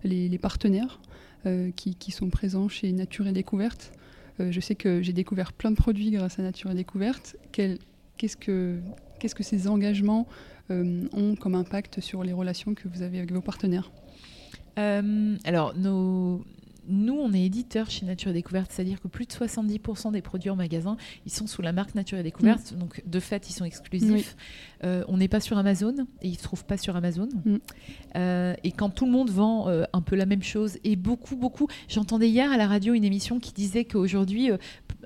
les, 0.05 0.39
partenaires 0.39 1.01
qui, 1.77 2.11
sont 2.11 2.29
présents 2.29 2.69
chez 2.69 2.93
Nature 2.93 3.27
et 3.27 3.33
Découverte? 3.33 3.93
Je 4.39 4.61
sais 4.61 4.75
que 4.75 5.03
j'ai 5.03 5.13
découvert 5.13 5.53
plein 5.53 5.71
de 5.71 5.77
produits 5.77 6.11
grâce 6.11 6.39
à 6.39 6.43
Nature 6.43 6.71
et 6.71 6.75
Découverte. 6.75 7.37
Qu'est-ce 7.53 8.37
que, 8.37 8.79
qu'est-ce 9.19 9.35
que 9.35 9.43
ces 9.43 9.69
engagements 9.69 10.27
ont 10.71 11.37
comme 11.37 11.55
impact 11.55 12.01
sur 12.01 12.25
les 12.25 12.33
relations 12.33 12.75
que 12.75 12.89
vous 12.89 13.03
avez 13.03 13.19
avec 13.19 13.33
vos 13.33 13.41
partenaires? 13.41 13.91
Alors, 14.77 15.75
nos- 15.77 16.45
nous, 16.89 17.15
on 17.15 17.33
est 17.33 17.43
éditeur 17.43 17.91
chez 17.91 18.07
Nature 18.07 18.31
et 18.31 18.35
Découverte, 18.35 18.71
c'est-à-dire 18.73 19.01
que 19.01 19.09
plus 19.09 19.27
de 19.27 19.33
70% 19.33 20.13
des 20.13 20.23
produits 20.23 20.51
en 20.51 20.57
magasin, 20.57 20.97
ils 21.27 21.33
sont 21.33 21.47
sous 21.47 21.63
la 21.63 21.73
marque 21.73 21.95
Nature 21.95 22.19
et 22.19 22.23
Découverte. 22.23 22.75
Donc, 22.75 23.03
de 23.07 23.21
fait, 23.21 23.49
ils 23.49 23.53
sont 23.53 23.65
exclusifs. 23.65 24.37
Euh, 24.85 25.05
on 25.09 25.17
n'est 25.17 25.29
pas 25.29 25.41
sur 25.41 25.57
Amazon 25.57 25.95
et 26.23 26.29
ils 26.29 26.33
ne 26.33 26.37
se 26.37 26.43
trouvent 26.43 26.65
pas 26.65 26.77
sur 26.77 26.97
Amazon. 26.97 27.29
Mm. 27.45 27.57
Euh, 28.17 28.55
et 28.65 28.73
quand 28.73 28.91
tout 28.91 29.07
le 29.07 29.13
monde 29.13 29.31
vend 29.31 29.69
euh, 29.69 29.85
un 29.93 30.01
peu 30.01 30.17
la 30.17 30.27
même 30.27 30.43
chose, 30.43 30.79
et 30.85 30.97
beaucoup, 30.97 31.37
beaucoup. 31.37 31.69
J'entendais 31.89 32.29
hier 32.29 32.51
à 32.51 32.57
la 32.57 32.67
radio 32.67 32.95
une 32.95 33.05
émission 33.05 33.39
qui 33.39 33.53
disait 33.53 33.85
qu'aujourd'hui, 33.85 34.51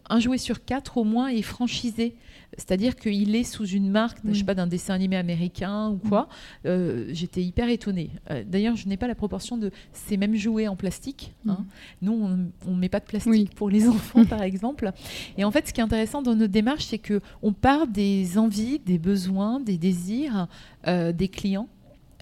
un 0.08 0.20
jouet 0.20 0.38
sur 0.38 0.64
quatre 0.64 0.96
au 0.96 1.04
moins 1.04 1.28
est 1.28 1.42
franchisé. 1.42 2.16
C'est-à-dire 2.56 2.96
qu'il 2.96 3.34
est 3.34 3.44
sous 3.44 3.66
une 3.66 3.90
marque, 3.90 4.18
je 4.24 4.30
Oui. 4.30 4.38
sais 4.38 4.44
pas, 4.44 4.54
d'un 4.54 4.66
dessin 4.66 4.94
animé 4.94 5.16
américain 5.16 5.90
ou 5.90 5.96
quoi. 6.08 6.28
Euh, 6.64 7.06
J'étais 7.10 7.42
hyper 7.42 7.68
étonnée. 7.68 8.10
Euh, 8.30 8.42
D'ailleurs, 8.46 8.76
je 8.76 8.88
n'ai 8.88 8.96
pas 8.96 9.06
la 9.08 9.14
proportion 9.14 9.56
de 9.58 9.70
ces 9.92 10.16
mêmes 10.16 10.34
jouets 10.36 10.66
en 10.68 10.76
plastique. 10.76 11.34
hein. 11.48 11.58
Mhm. 11.60 11.66
Nous, 12.02 12.28
on 12.66 12.70
ne 12.74 12.78
met 12.78 12.88
pas 12.88 13.00
de 13.00 13.04
plastique 13.04 13.30
Oui. 13.32 13.50
pour 13.54 13.68
les 13.70 13.86
enfants, 13.88 14.24
par 14.24 14.42
exemple. 14.42 14.90
Et 15.36 15.44
en 15.44 15.50
fait, 15.50 15.68
ce 15.68 15.72
qui 15.72 15.80
est 15.80 15.84
intéressant 15.84 16.22
dans 16.22 16.34
notre 16.34 16.52
démarche, 16.52 16.84
c'est 16.86 16.98
que 16.98 17.20
on 17.42 17.52
part 17.52 17.86
des 17.86 18.38
envies, 18.38 18.78
des 18.78 18.98
besoins, 18.98 19.60
des 19.60 19.78
désirs 19.78 20.48
euh, 20.86 21.12
des 21.12 21.28
clients. 21.28 21.68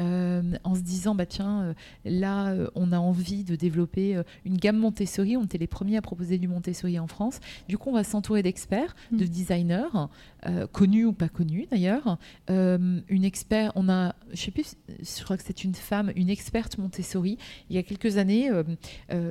Euh, 0.00 0.42
en 0.64 0.74
se 0.74 0.80
disant 0.80 1.14
bah 1.14 1.26
tiens 1.26 1.62
euh, 1.62 1.74
là 2.04 2.48
euh, 2.48 2.68
on 2.74 2.92
a 2.92 2.98
envie 2.98 3.44
de 3.44 3.54
développer 3.56 4.20
une 4.44 4.56
gamme 4.56 4.76
Montessori 4.76 5.36
on 5.36 5.44
était 5.44 5.58
les 5.58 5.66
premiers 5.66 5.96
à 5.96 6.02
proposer 6.02 6.38
du 6.38 6.48
Montessori 6.48 6.98
en 6.98 7.06
France 7.06 7.40
du 7.68 7.78
coup 7.78 7.90
on 7.90 7.94
va 7.94 8.04
s'entourer 8.04 8.42
d'experts 8.42 8.94
Mm. 9.10 9.16
de 9.18 9.24
designers 9.26 10.08
euh, 10.46 10.66
connus 10.66 11.06
ou 11.06 11.12
pas 11.12 11.28
connus 11.28 11.66
d'ailleurs. 11.70 12.18
Euh, 12.50 13.00
une 13.08 13.24
expert 13.24 13.72
on 13.76 13.88
a 13.88 14.14
je 14.32 14.40
sais 14.42 14.50
plus 14.50 14.76
je 14.88 15.24
crois 15.24 15.36
que 15.38 15.42
c'est 15.44 15.64
une 15.64 15.74
femme 15.74 16.12
une 16.16 16.28
experte 16.28 16.76
Montessori. 16.76 17.38
Il 17.70 17.76
y 17.76 17.78
a 17.78 17.82
quelques 17.82 18.18
années 18.18 18.50
euh, 18.50 18.64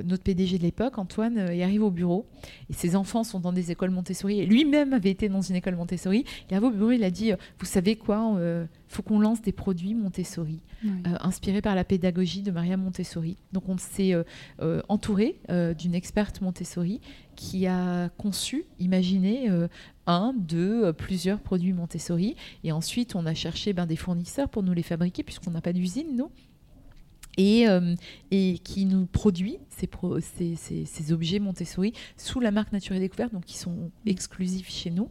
notre 0.04 0.24
PDG 0.24 0.58
de 0.58 0.64
l'époque 0.64 0.98
Antoine 0.98 1.50
il 1.54 1.62
arrive 1.62 1.84
au 1.84 1.92
bureau. 1.92 2.26
Et 2.70 2.74
ses 2.74 2.96
enfants 2.96 3.24
sont 3.24 3.40
dans 3.40 3.54
des 3.54 3.72
écoles 3.72 3.92
Montessori. 3.92 4.40
Et 4.40 4.46
lui-même 4.46 4.94
avait 4.94 5.12
été 5.12 5.30
dans 5.30 5.42
une 5.42 5.56
école 5.56 5.76
Montessori. 5.76 6.26
Il 6.50 6.56
arrive 6.56 6.68
au 6.68 6.72
bureau 6.72 6.92
il 6.92 7.04
a 7.04 7.12
dit 7.12 7.32
vous 7.60 7.66
savez 7.66 7.96
quoi 7.96 8.40
faut 8.88 9.04
qu'on 9.04 9.20
lance 9.20 9.42
des 9.42 9.52
produits 9.52 9.94
Montessori. 9.94 10.62
Inspirés 11.22 11.62
par 11.62 11.76
la 11.76 11.84
pédagogie 11.84 12.42
de 12.42 12.52
Maria 12.52 12.76
Montessori. 12.76 13.38
Donc 13.52 13.70
on 13.70 13.78
s'est 13.78 14.14
entouré 14.90 15.40
d'une 15.78 15.94
experte 15.94 16.42
Montessori 16.42 17.02
qui 17.36 17.68
a 17.68 18.10
conçu, 18.18 18.66
imaginé 18.80 19.50
euh, 19.50 19.68
un, 20.08 20.34
deux, 20.34 20.86
euh, 20.86 20.94
plusieurs 20.94 21.40
produits 21.40 21.74
Montessori. 21.74 22.36
Et 22.64 22.72
ensuite 22.72 23.16
on 23.16 23.26
a 23.26 23.34
cherché 23.34 23.74
ben, 23.74 23.86
des 23.86 23.96
fournisseurs 23.96 24.50
pour 24.50 24.64
nous 24.64 24.74
les 24.74 24.84
fabriquer 24.84 25.24
puisqu'on 25.24 25.52
n'a 25.52 25.62
pas 25.62 25.74
d'usine, 25.74 26.16
nous. 26.16 26.32
Et, 27.38 27.68
euh, 27.68 27.96
et 28.30 28.60
qui 28.60 28.86
nous 28.86 29.08
produit 29.08 29.58
ces, 29.78 29.88
pro- 29.88 30.20
ces, 30.20 30.56
ces- 30.56 30.86
ces 30.86 31.12
objets 31.12 31.40
Montessori 31.40 31.94
sous 32.18 32.40
la 32.40 32.52
marque 32.52 32.72
Nature 32.74 32.96
et 32.96 33.00
Découverte, 33.00 33.34
donc 33.34 33.46
qui 33.46 33.58
sont 33.58 33.92
exclusifs 34.06 34.70
chez 34.70 34.90
nous. 34.90 35.10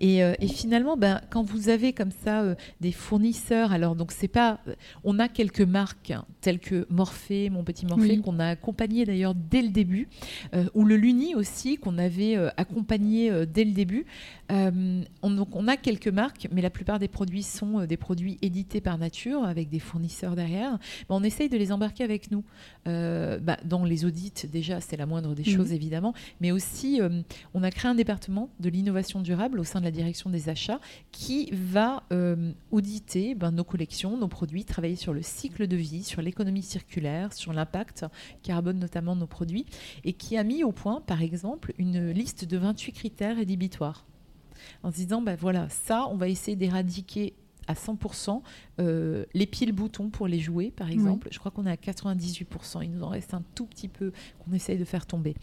Et, 0.00 0.22
euh, 0.22 0.34
et 0.40 0.48
finalement, 0.48 0.96
ben, 0.96 1.20
quand 1.30 1.42
vous 1.42 1.68
avez 1.68 1.92
comme 1.92 2.10
ça 2.10 2.42
euh, 2.42 2.54
des 2.80 2.92
fournisseurs, 2.92 3.72
alors 3.72 3.94
donc 3.96 4.12
c'est 4.12 4.28
pas, 4.28 4.60
on 5.04 5.18
a 5.18 5.28
quelques 5.28 5.60
marques 5.60 6.10
hein, 6.10 6.24
telles 6.40 6.58
que 6.60 6.86
Morphée, 6.90 7.50
mon 7.50 7.64
petit 7.64 7.86
Morphée, 7.86 8.16
Oui. 8.16 8.22
qu'on 8.22 8.38
a 8.38 8.46
accompagné 8.46 9.04
d'ailleurs 9.04 9.34
dès 9.34 9.62
le 9.62 9.68
début, 9.68 10.08
euh, 10.54 10.64
ou 10.74 10.84
le 10.84 10.96
Luni 10.96 11.34
aussi 11.34 11.76
qu'on 11.76 11.98
avait 11.98 12.36
euh, 12.36 12.50
accompagné 12.56 13.30
euh, 13.30 13.46
dès 13.46 13.64
le 13.64 13.72
début. 13.72 14.06
Euh, 14.50 15.02
on, 15.22 15.30
donc 15.30 15.54
on 15.54 15.68
a 15.68 15.76
quelques 15.76 16.08
marques, 16.08 16.48
mais 16.52 16.60
la 16.62 16.70
plupart 16.70 16.98
des 16.98 17.08
produits 17.08 17.42
sont 17.42 17.80
euh, 17.80 17.86
des 17.86 17.96
produits 17.96 18.38
édités 18.42 18.80
par 18.80 18.98
Nature 18.98 19.44
avec 19.44 19.68
des 19.68 19.78
fournisseurs 19.78 20.34
derrière. 20.36 20.72
Ben, 21.08 21.14
on 21.16 21.22
essaye 21.22 21.48
de 21.48 21.56
les 21.56 21.72
embarquer 21.72 22.04
avec 22.04 22.30
nous 22.30 22.44
Euh, 22.88 23.38
bah, 23.38 23.58
dans 23.64 23.84
les 23.84 23.99
audits. 24.04 24.46
Déjà, 24.50 24.80
c'est 24.80 24.96
la 24.96 25.06
moindre 25.06 25.34
des 25.34 25.42
Mhm. 25.42 25.56
choses 25.56 25.72
évidemment, 25.72 26.14
mais 26.40 26.52
aussi 26.52 27.00
euh, 27.00 27.22
on 27.54 27.62
a 27.62 27.70
créé 27.70 27.90
un 27.90 27.94
département 27.94 28.50
de 28.60 28.68
l'innovation 28.68 29.20
durable 29.20 29.58
au 29.60 29.64
sein 29.64 29.80
de 29.80 29.84
la 29.84 29.90
direction 29.90 30.30
des 30.30 30.48
achats 30.48 30.80
qui 31.12 31.50
va 31.52 32.02
euh, 32.12 32.52
auditer 32.70 33.34
ben, 33.34 33.50
nos 33.50 33.64
collections, 33.64 34.16
nos 34.16 34.28
produits, 34.28 34.64
travailler 34.64 34.96
sur 34.96 35.12
le 35.12 35.22
cycle 35.22 35.66
de 35.66 35.76
vie, 35.76 36.02
sur 36.04 36.22
l'économie 36.22 36.62
circulaire, 36.62 37.32
sur 37.32 37.52
l'impact 37.52 38.04
carbone 38.42 38.78
notamment 38.78 39.14
de 39.14 39.20
nos 39.20 39.26
produits, 39.26 39.66
et 40.04 40.12
qui 40.12 40.36
a 40.36 40.44
mis 40.44 40.64
au 40.64 40.72
point, 40.72 41.00
par 41.00 41.22
exemple, 41.22 41.72
une 41.78 42.10
liste 42.10 42.44
de 42.44 42.56
28 42.58 42.92
critères 42.92 43.36
rédhibitoires. 43.36 44.06
En 44.82 44.90
se 44.90 44.96
disant, 44.96 45.22
ben 45.22 45.36
voilà, 45.40 45.68
ça, 45.70 46.06
on 46.10 46.16
va 46.16 46.28
essayer 46.28 46.56
d'éradiquer 46.56 47.34
à 47.70 47.74
100% 47.74 48.42
euh, 48.80 49.24
les 49.34 49.46
piles-boutons 49.46 50.10
pour 50.10 50.26
les 50.26 50.40
jouets, 50.40 50.72
par 50.74 50.90
exemple. 50.90 51.28
Je 51.30 51.38
crois 51.38 51.50
qu'on 51.50 51.66
est 51.66 51.70
à 51.70 51.76
98%. 51.76 52.82
Il 52.82 52.90
nous 52.90 53.02
en 53.02 53.08
reste 53.08 53.34
un 53.34 53.42
tout 53.54 53.66
petit 53.66 53.88
peu 53.88 54.12
qu'on 54.38 54.52
essaye 54.52 54.78
de 54.78 54.84
faire 54.84 55.06
tomber. 55.06 55.36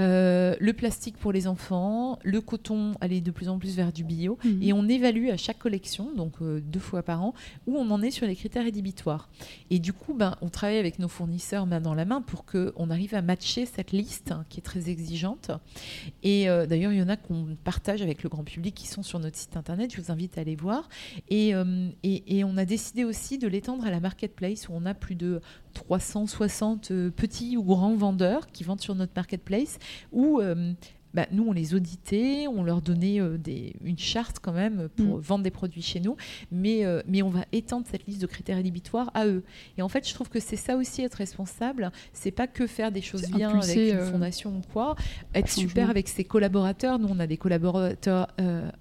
Euh, 0.00 0.56
le 0.58 0.72
plastique 0.72 1.16
pour 1.18 1.32
les 1.32 1.46
enfants, 1.46 2.18
le 2.24 2.40
coton 2.40 2.94
aller 3.00 3.20
de 3.20 3.30
plus 3.30 3.48
en 3.48 3.58
plus 3.58 3.76
vers 3.76 3.92
du 3.92 4.04
bio. 4.04 4.38
Mhm. 4.44 4.62
Et 4.62 4.72
on 4.72 4.88
évalue 4.88 5.28
à 5.28 5.36
chaque 5.36 5.58
collection, 5.58 6.14
donc 6.14 6.34
euh, 6.40 6.60
deux 6.60 6.80
fois 6.80 7.02
par 7.02 7.22
an, 7.22 7.34
où 7.66 7.76
on 7.76 7.90
en 7.90 8.02
est 8.02 8.10
sur 8.10 8.26
les 8.26 8.34
critères 8.34 8.64
rédhibitoires. 8.64 9.28
Et 9.70 9.78
du 9.78 9.92
coup, 9.92 10.14
ben, 10.14 10.36
on 10.40 10.48
travaille 10.48 10.78
avec 10.78 10.98
nos 10.98 11.08
fournisseurs 11.08 11.66
main 11.66 11.80
dans 11.80 11.94
la 11.94 12.04
main 12.04 12.22
pour 12.22 12.44
qu'on 12.44 12.90
arrive 12.90 13.14
à 13.14 13.22
matcher 13.22 13.66
cette 13.66 13.92
liste 13.92 14.32
hein, 14.32 14.44
qui 14.48 14.58
est 14.60 14.62
très 14.62 14.88
exigeante. 14.88 15.50
Et 16.22 16.46
d'ailleurs, 16.46 16.92
il 16.92 16.98
y 16.98 17.02
en 17.02 17.08
a 17.08 17.16
qu'on 17.16 17.56
partage 17.64 18.02
avec 18.02 18.22
le 18.22 18.28
grand 18.28 18.44
public 18.44 18.74
qui 18.74 18.88
sont 18.88 19.02
sur 19.02 19.18
notre 19.18 19.36
site 19.36 19.56
internet. 19.56 19.92
Je 19.94 20.00
vous 20.00 20.10
invite 20.10 20.38
à 20.38 20.40
aller 20.40 20.56
voir. 20.56 20.88
Et, 21.28 21.54
euh, 21.54 21.64
et, 22.02 22.38
et 22.38 22.44
on 22.44 22.56
a 22.56 22.64
décidé 22.64 23.04
aussi 23.04 23.38
de 23.38 23.48
l'étendre 23.48 23.86
à 23.86 23.90
la 23.90 24.00
marketplace 24.00 24.68
où 24.68 24.72
on 24.74 24.86
a 24.86 24.94
plus 24.94 25.14
de 25.14 25.40
360 25.74 26.90
euh, 26.90 27.10
petits 27.10 27.56
ou 27.56 27.62
grands 27.62 27.94
vendeurs 27.94 28.46
qui 28.48 28.64
vendent 28.64 28.80
sur 28.80 28.94
notre 28.94 29.12
marketplace 29.16 29.78
euh, 30.14 30.72
bah, 31.14 31.26
nous, 31.32 31.44
on 31.48 31.52
les 31.52 31.74
auditait, 31.74 32.46
on 32.48 32.62
leur 32.62 32.82
donnait 32.82 33.20
euh, 33.20 33.38
des, 33.38 33.74
une 33.82 33.98
charte 33.98 34.38
quand 34.40 34.52
même 34.52 34.88
pour 34.96 35.18
Mm. 35.18 35.20
vendre 35.20 35.44
des 35.44 35.50
produits 35.50 35.82
chez 35.82 36.00
nous, 36.00 36.16
mais, 36.50 36.84
euh, 36.84 37.02
mais 37.06 37.22
on 37.22 37.30
va 37.30 37.44
étendre 37.52 37.86
cette 37.90 38.06
liste 38.06 38.20
de 38.20 38.26
critères 38.26 38.56
rédhibitoires 38.56 39.10
à 39.14 39.26
eux. 39.26 39.42
Et 39.76 39.82
en 39.82 39.88
fait, 39.88 40.06
je 40.08 40.12
trouve 40.14 40.28
que 40.28 40.40
c'est 40.40 40.56
ça 40.56 40.76
aussi 40.76 41.02
être 41.02 41.14
responsable. 41.14 41.90
C'est 42.12 42.30
pas 42.30 42.46
que 42.46 42.66
faire 42.66 42.92
des 42.92 43.00
choses 43.00 43.30
bien 43.30 43.50
impulser, 43.50 43.92
avec 43.92 43.92
une 43.92 43.98
euh, 43.98 44.10
fondation 44.10 44.56
ou 44.56 44.62
quoi, 44.72 44.96
être 45.34 45.48
super 45.50 45.90
avec 45.90 46.08
ses 46.08 46.24
collaborateurs. 46.24 46.98
Nous, 46.98 47.08
on 47.08 47.18
a 47.18 47.26
des 47.26 47.36
collaborateurs 47.36 48.28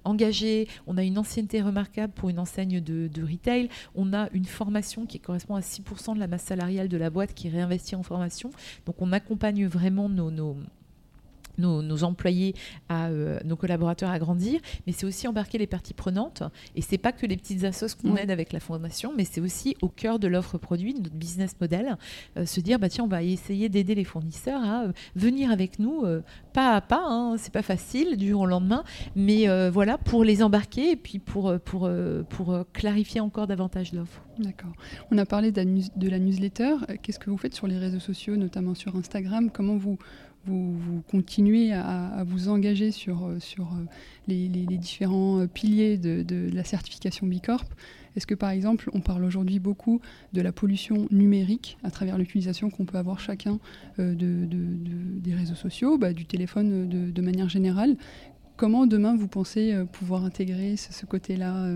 engagés, 0.03 0.67
on 0.85 0.97
a 0.97 1.03
une 1.03 1.17
ancienneté 1.17 1.61
remarquable 1.61 2.13
pour 2.13 2.29
une 2.29 2.39
enseigne 2.39 2.81
de, 2.81 3.07
de 3.07 3.23
retail, 3.23 3.69
on 3.95 4.13
a 4.13 4.29
une 4.33 4.45
formation 4.45 5.05
qui 5.05 5.19
correspond 5.19 5.55
à 5.55 5.61
6% 5.61 6.15
de 6.15 6.19
la 6.19 6.27
masse 6.27 6.43
salariale 6.43 6.87
de 6.87 6.97
la 6.97 7.09
boîte 7.09 7.33
qui 7.33 7.47
est 7.47 7.51
réinvestie 7.51 7.95
en 7.95 8.03
formation. 8.03 8.49
Donc, 8.85 9.01
on 9.01 9.11
accompagne 9.11 9.65
vraiment 9.67 10.09
nos, 10.09 10.31
nos 10.31 10.57
nos, 11.57 12.03
employés, 12.03 12.53
à 12.89 13.07
euh, 13.07 13.39
nos 13.45 13.55
collaborateurs 13.55 14.09
à 14.09 14.19
grandir, 14.19 14.59
mais 14.85 14.93
c'est 14.93 15.05
aussi 15.05 15.27
embarquer 15.27 15.57
les 15.57 15.67
parties 15.67 15.93
prenantes. 15.93 16.43
Et 16.75 16.81
c'est 16.81 16.97
pas 16.97 17.11
que 17.11 17.25
les 17.25 17.37
petites 17.37 17.63
assos 17.63 17.95
qu'on 18.01 18.15
aide 18.15 18.31
avec 18.31 18.53
la 18.53 18.59
fondation, 18.59 19.13
mais 19.15 19.25
c'est 19.25 19.41
aussi 19.41 19.75
au 19.81 19.89
cœur 19.89 20.19
de 20.19 20.27
l'offre 20.27 20.57
produit, 20.57 20.93
notre 20.93 21.15
business 21.15 21.55
model, 21.59 21.97
euh, 22.37 22.45
se 22.45 22.59
dire 22.59 22.79
bah 22.79 22.89
tiens, 22.89 23.03
on 23.03 23.07
va 23.07 23.23
essayer 23.23 23.69
d'aider 23.69 23.95
les 23.95 24.03
fournisseurs 24.03 24.61
à 24.63 24.83
euh, 24.83 24.91
venir 25.15 25.51
avec 25.51 25.79
nous 25.79 26.05
pas 26.53 26.75
à 26.75 26.81
pas. 26.81 27.03
Hein, 27.07 27.35
c'est 27.37 27.53
pas 27.53 27.61
facile 27.61 28.17
du 28.17 28.29
jour 28.29 28.41
au 28.41 28.45
lendemain, 28.45 28.83
mais 29.15 29.47
voilà 29.69 29.97
pour 29.97 30.23
les 30.23 30.43
embarquer 30.43 30.91
et 30.91 30.95
puis 30.95 31.19
pour 31.19 31.53
pour 31.59 31.89
pour 32.29 32.59
clarifier 32.73 33.21
encore 33.21 33.47
davantage 33.47 33.93
l'offre. 33.93 34.21
D'accord. 34.39 34.73
On 35.11 35.17
a 35.17 35.25
parlé 35.25 35.51
de 35.51 35.61
la, 35.61 35.65
de 35.65 36.09
la 36.09 36.19
newsletter. 36.19 36.75
Qu'est-ce 37.01 37.19
que 37.19 37.29
vous 37.29 37.37
faites 37.37 37.55
sur 37.55 37.67
les 37.67 37.77
réseaux 37.77 37.99
sociaux, 37.99 38.35
notamment 38.35 38.75
sur 38.75 38.95
Instagram? 38.95 39.49
Comment 39.51 39.77
vous 39.77 39.97
vous, 40.47 41.03
continuez 41.09 41.73
à, 41.73 42.23
vous 42.25 42.49
engager 42.49 42.91
sur, 42.91 43.25
euh, 43.25 43.39
sur 43.39 43.65
euh, 43.65 43.85
les, 44.27 44.47
différents 44.47 45.39
euh, 45.39 45.47
piliers 45.47 45.97
de, 45.97 46.49
la 46.53 46.63
certification 46.63 47.27
Bicorp. 47.27 47.65
Est-ce 48.15 48.25
que 48.25 48.35
par 48.35 48.49
exemple, 48.49 48.89
on 48.93 48.99
parle 48.99 49.23
aujourd'hui 49.23 49.59
beaucoup 49.59 50.01
de 50.33 50.41
la 50.41 50.51
pollution 50.51 51.07
numérique 51.11 51.77
à 51.83 51.91
travers 51.91 52.17
l'utilisation 52.17 52.71
qu'on 52.71 52.85
peut 52.85 52.97
avoir 52.97 53.19
chacun 53.19 53.59
de, 53.99 54.47
des 54.49 55.35
réseaux 55.35 55.55
sociaux, 55.55 55.99
bah, 55.99 56.13
du 56.13 56.25
téléphone 56.25 56.89
de, 56.89 57.21
manière 57.21 57.47
générale? 57.47 57.95
Comment 58.57 58.87
demain 58.87 59.15
vous 59.15 59.27
pensez 59.27 59.75
pouvoir 59.93 60.25
intégrer 60.25 60.75
ce, 60.77 61.05
côté-là 61.05 61.69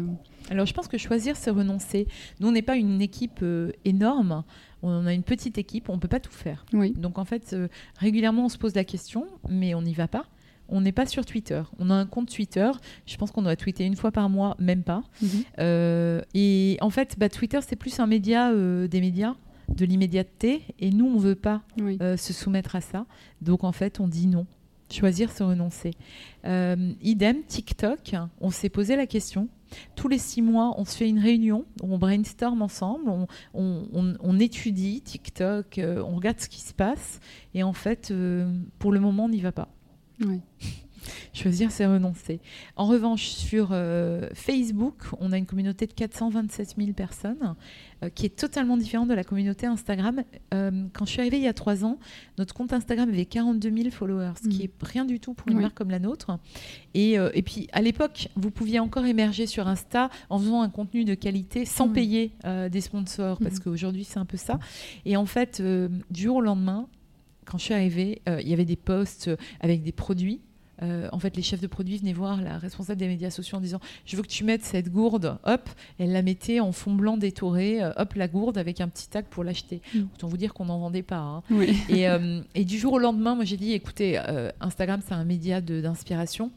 Alors 0.49 0.65
je 0.65 0.73
pense 0.73 0.87
que 0.87 0.97
choisir, 0.97 1.35
c'est 1.35 1.51
renoncer. 1.51 2.07
Nous, 2.39 2.47
on 2.47 2.51
n'est 2.51 2.61
pas 2.61 2.75
une 2.75 3.01
équipe 3.01 3.45
énorme 3.85 4.43
on 4.83 5.05
a 5.05 5.13
une 5.13 5.23
petite 5.23 5.57
équipe, 5.57 5.89
on 5.89 5.95
ne 5.95 5.99
peut 5.99 6.07
pas 6.07 6.19
tout 6.19 6.31
faire. 6.31 6.65
Donc 6.95 7.17
en 7.17 7.25
fait, 7.25 7.53
euh, 7.53 7.67
régulièrement, 7.97 8.45
on 8.45 8.49
se 8.49 8.57
pose 8.57 8.75
la 8.75 8.83
question, 8.83 9.27
mais 9.49 9.73
on 9.73 9.81
n'y 9.81 9.93
va 9.93 10.07
pas. 10.07 10.25
On 10.69 10.81
n'est 10.81 10.93
pas 10.93 11.05
sur 11.05 11.25
Twitter. 11.25 11.61
On 11.79 11.89
a 11.89 11.93
un 11.93 12.05
compte 12.05 12.29
Twitter. 12.33 12.71
Je 13.05 13.17
pense 13.17 13.31
qu'on 13.31 13.41
doit 13.41 13.57
tweeter 13.57 13.85
une 13.85 13.95
fois 13.95 14.11
par 14.11 14.29
mois, 14.29 14.55
même 14.57 14.83
pas. 14.83 15.03
Mhm. 15.21 15.29
Euh, 15.59 16.21
et 16.33 16.77
en 16.81 16.89
fait, 16.89 17.15
bah, 17.19 17.29
Twitter, 17.29 17.59
c'est 17.67 17.75
plus 17.75 17.99
un 17.99 18.07
média 18.07 18.51
euh, 18.51 18.87
des 18.87 19.01
médias 19.01 19.35
de 19.75 19.85
l'immédiateté 19.85 20.63
et 20.79 20.89
nous 20.89 21.05
on 21.05 21.17
veut 21.17 21.35
pas 21.35 21.61
se 21.77 22.33
soumettre 22.33 22.75
à 22.75 22.81
ça 22.81 23.05
donc 23.39 23.63
en 23.63 23.71
fait 23.71 24.01
on 24.01 24.07
dit 24.09 24.27
non 24.27 24.45
choisir 24.93 25.31
c'est 25.31 25.43
renoncer 25.43 25.91
idem 27.01 27.43
TikTok 27.43 28.15
on 28.39 28.51
s'est 28.51 28.69
posé 28.69 28.95
la 28.95 29.07
question 29.07 29.47
tous 29.95 30.07
les 30.07 30.17
six 30.17 30.41
mois, 30.41 30.73
on 30.77 30.85
se 30.85 30.95
fait 30.95 31.09
une 31.09 31.19
réunion, 31.19 31.65
on 31.81 31.97
brainstorm 31.97 32.61
ensemble, 32.61 33.11
on, 33.53 34.39
étudie 34.39 35.01
TikTok, 35.01 35.77
euh, 35.77 36.03
on 36.03 36.15
regarde 36.15 36.39
ce 36.39 36.49
qui 36.49 36.61
se 36.61 36.73
passe. 36.73 37.19
Et 37.53 37.63
en 37.63 37.73
fait, 37.73 38.11
euh, 38.11 38.51
pour 38.79 38.91
le 38.91 38.99
moment, 38.99 39.25
on 39.25 39.29
n'y 39.29 39.41
va 39.41 39.51
pas. 39.51 39.69
Choisir, 41.33 41.71
c'est 41.71 41.85
renoncer. 41.85 42.39
En 42.75 42.87
revanche, 42.87 43.27
sur 43.27 43.69
euh, 43.71 44.27
Facebook, 44.33 44.95
on 45.19 45.31
a 45.31 45.37
une 45.37 45.45
communauté 45.45 45.87
de 45.87 45.93
427 45.93 46.75
000 46.77 46.93
personnes 46.93 47.55
euh, 48.03 48.09
qui 48.09 48.25
est 48.25 48.35
totalement 48.35 48.77
différente 48.77 49.07
de 49.07 49.13
la 49.13 49.23
communauté 49.23 49.65
Instagram. 49.65 50.23
Euh, 50.53 50.85
quand 50.93 51.05
je 51.05 51.11
suis 51.11 51.21
arrivée 51.21 51.37
il 51.37 51.43
y 51.43 51.47
a 51.47 51.53
trois 51.53 51.85
ans, 51.85 51.97
notre 52.37 52.53
compte 52.53 52.73
Instagram 52.73 53.09
avait 53.09 53.25
42 53.25 53.71
000 53.75 53.89
followers, 53.91 54.33
ce 54.43 54.49
qui 54.49 54.59
mm. 54.59 54.65
est 54.65 54.71
rien 54.83 55.05
du 55.05 55.19
tout 55.19 55.33
pour 55.33 55.47
une 55.49 55.59
marque 55.59 55.75
comme 55.75 55.89
la 55.89 55.99
nôtre. 55.99 56.37
Et, 56.93 57.13
et, 57.13 57.41
puis, 57.41 57.67
à 57.71 57.81
l'époque, 57.81 58.27
vous 58.35 58.51
pouviez 58.51 58.79
encore 58.79 59.05
émerger 59.05 59.47
sur 59.47 59.67
Insta 59.67 60.09
en 60.29 60.39
faisant 60.39 60.61
un 60.61 60.69
contenu 60.69 61.05
de 61.05 61.13
qualité 61.13 61.65
sans 61.65 61.89
payer 61.89 62.33
des 62.69 62.81
sponsors, 62.81 63.39
parce 63.39 63.55
mm. 63.55 63.59
qu'aujourd'hui, 63.59 64.03
c'est 64.03 64.19
un 64.19 64.25
peu 64.25 64.37
ça. 64.37 64.59
Et 65.05 65.15
en 65.15 65.25
fait, 65.25 65.61
du 65.61 66.21
jour 66.21 66.37
au 66.37 66.41
lendemain, 66.41 66.87
quand 67.45 67.57
je 67.57 67.63
suis 67.63 67.73
arrivée, 67.73 68.21
il 68.27 68.47
y 68.47 68.53
avait 68.53 68.65
des 68.65 68.75
posts 68.75 69.29
avec 69.61 69.83
des 69.83 69.91
produits 69.91 70.41
euh, 70.83 71.07
en 71.11 71.19
fait, 71.19 71.35
les 71.35 71.43
chefs 71.43 71.61
de 71.61 71.67
produits 71.67 71.97
venaient 71.97 72.13
voir 72.13 72.41
la 72.41 72.57
responsable 72.57 72.99
des 72.99 73.07
médias 73.07 73.29
sociaux 73.29 73.57
en 73.57 73.61
disant 73.61 73.79
Je 74.05 74.15
veux 74.15 74.23
que 74.23 74.27
tu 74.27 74.43
mettes 74.43 74.63
cette 74.63 74.91
gourde, 74.91 75.37
hop, 75.43 75.69
elle 75.99 76.11
la 76.11 76.21
mettait 76.21 76.59
en 76.59 76.71
fond 76.71 76.93
blanc 76.93 77.17
détoré, 77.17 77.83
euh, 77.83 77.91
hop, 77.97 78.13
la 78.15 78.27
gourde 78.27 78.57
avec 78.57 78.81
un 78.81 78.87
petit 78.87 79.07
tag 79.07 79.25
pour 79.25 79.43
l'acheter. 79.43 79.81
Mm. 79.93 79.99
Autant 80.15 80.27
vous 80.27 80.37
dire 80.37 80.53
qu'on 80.53 80.65
n'en 80.65 80.79
vendait 80.79 81.03
pas. 81.03 81.19
Hein. 81.19 81.43
Euh, 81.91 82.41
et, 82.55 82.65
du 82.65 82.77
jour 82.79 82.93
au 82.93 82.99
lendemain, 82.99 83.35
moi 83.35 83.45
j'ai 83.45 83.57
dit 83.57 83.73
Écoutez, 83.73 84.17
Instagram, 84.59 85.01
c'est 85.05 85.13
un 85.13 85.23
média 85.23 85.61
d'inspiration. 85.61 86.51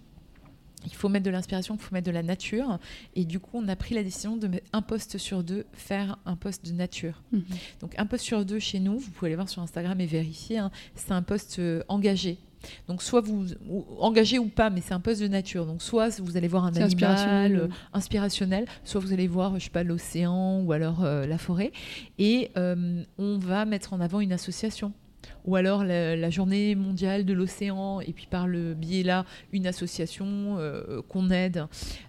Il 0.86 0.94
faut 0.94 1.08
mettre 1.08 1.24
de 1.24 1.30
l'inspiration, 1.30 1.74
il 1.74 1.80
faut 1.80 1.94
mettre 1.94 2.06
de 2.06 2.12
la 2.12 2.22
nature. 2.22 2.78
Et 3.14 3.24
du 3.24 3.40
coup, 3.40 3.50
on 3.54 3.68
a 3.68 3.76
pris 3.76 3.94
la 3.94 4.02
décision 4.02 4.36
de 4.36 4.46
mettre 4.48 4.66
un 4.72 4.82
poste 4.82 5.18
sur 5.18 5.42
deux, 5.42 5.66
faire 5.72 6.18
un 6.24 6.36
poste 6.36 6.66
de 6.66 6.72
nature. 6.72 7.22
Mm-hmm. 7.34 7.40
Donc, 7.80 7.94
un 7.98 8.06
poste 8.06 8.24
sur 8.24 8.44
deux 8.44 8.58
chez 8.58 8.80
nous, 8.80 8.98
vous 8.98 9.10
pouvez 9.10 9.30
aller 9.30 9.36
voir 9.36 9.48
sur 9.48 9.62
Instagram 9.62 10.00
et 10.00 10.06
vérifier, 10.06 10.58
hein, 10.58 10.70
c'est 10.94 11.12
un 11.12 11.22
poste 11.22 11.60
engagé 11.88 12.38
donc 12.88 13.02
soit 13.02 13.20
vous, 13.20 13.46
engagez 13.98 14.38
ou 14.38 14.46
pas, 14.46 14.70
mais 14.70 14.80
c'est 14.80 14.94
un 14.94 15.00
poste 15.00 15.20
de 15.20 15.28
nature. 15.28 15.66
Donc 15.66 15.82
soit 15.82 16.20
vous 16.20 16.36
allez 16.36 16.48
voir 16.48 16.64
un 16.64 16.74
animal 16.74 17.56
euh, 17.56 17.68
inspirationnel, 17.92 18.66
soit 18.84 19.00
vous 19.00 19.12
allez 19.12 19.28
voir, 19.28 19.58
je 19.58 19.64
sais 19.64 19.70
pas, 19.70 19.82
l'océan 19.84 20.60
ou 20.60 20.72
alors 20.72 21.04
euh, 21.04 21.26
la 21.26 21.38
forêt. 21.38 21.72
Et 22.18 22.50
euh, 22.56 23.02
on 23.18 23.38
va 23.38 23.64
mettre 23.64 23.92
en 23.92 24.00
avant 24.00 24.20
une 24.20 24.32
association 24.32 24.92
ou 25.44 25.56
alors 25.56 25.84
la, 25.84 26.30
journée 26.30 26.74
mondiale 26.74 27.24
de 27.24 27.32
l'océan, 27.32 28.00
et 28.00 28.12
puis 28.12 28.26
par 28.28 28.46
le 28.46 28.74
biais 28.74 29.02
là, 29.02 29.24
une 29.52 29.66
association 29.66 30.56
euh, 30.58 31.02
qu'on 31.08 31.30
aide. 31.30 31.66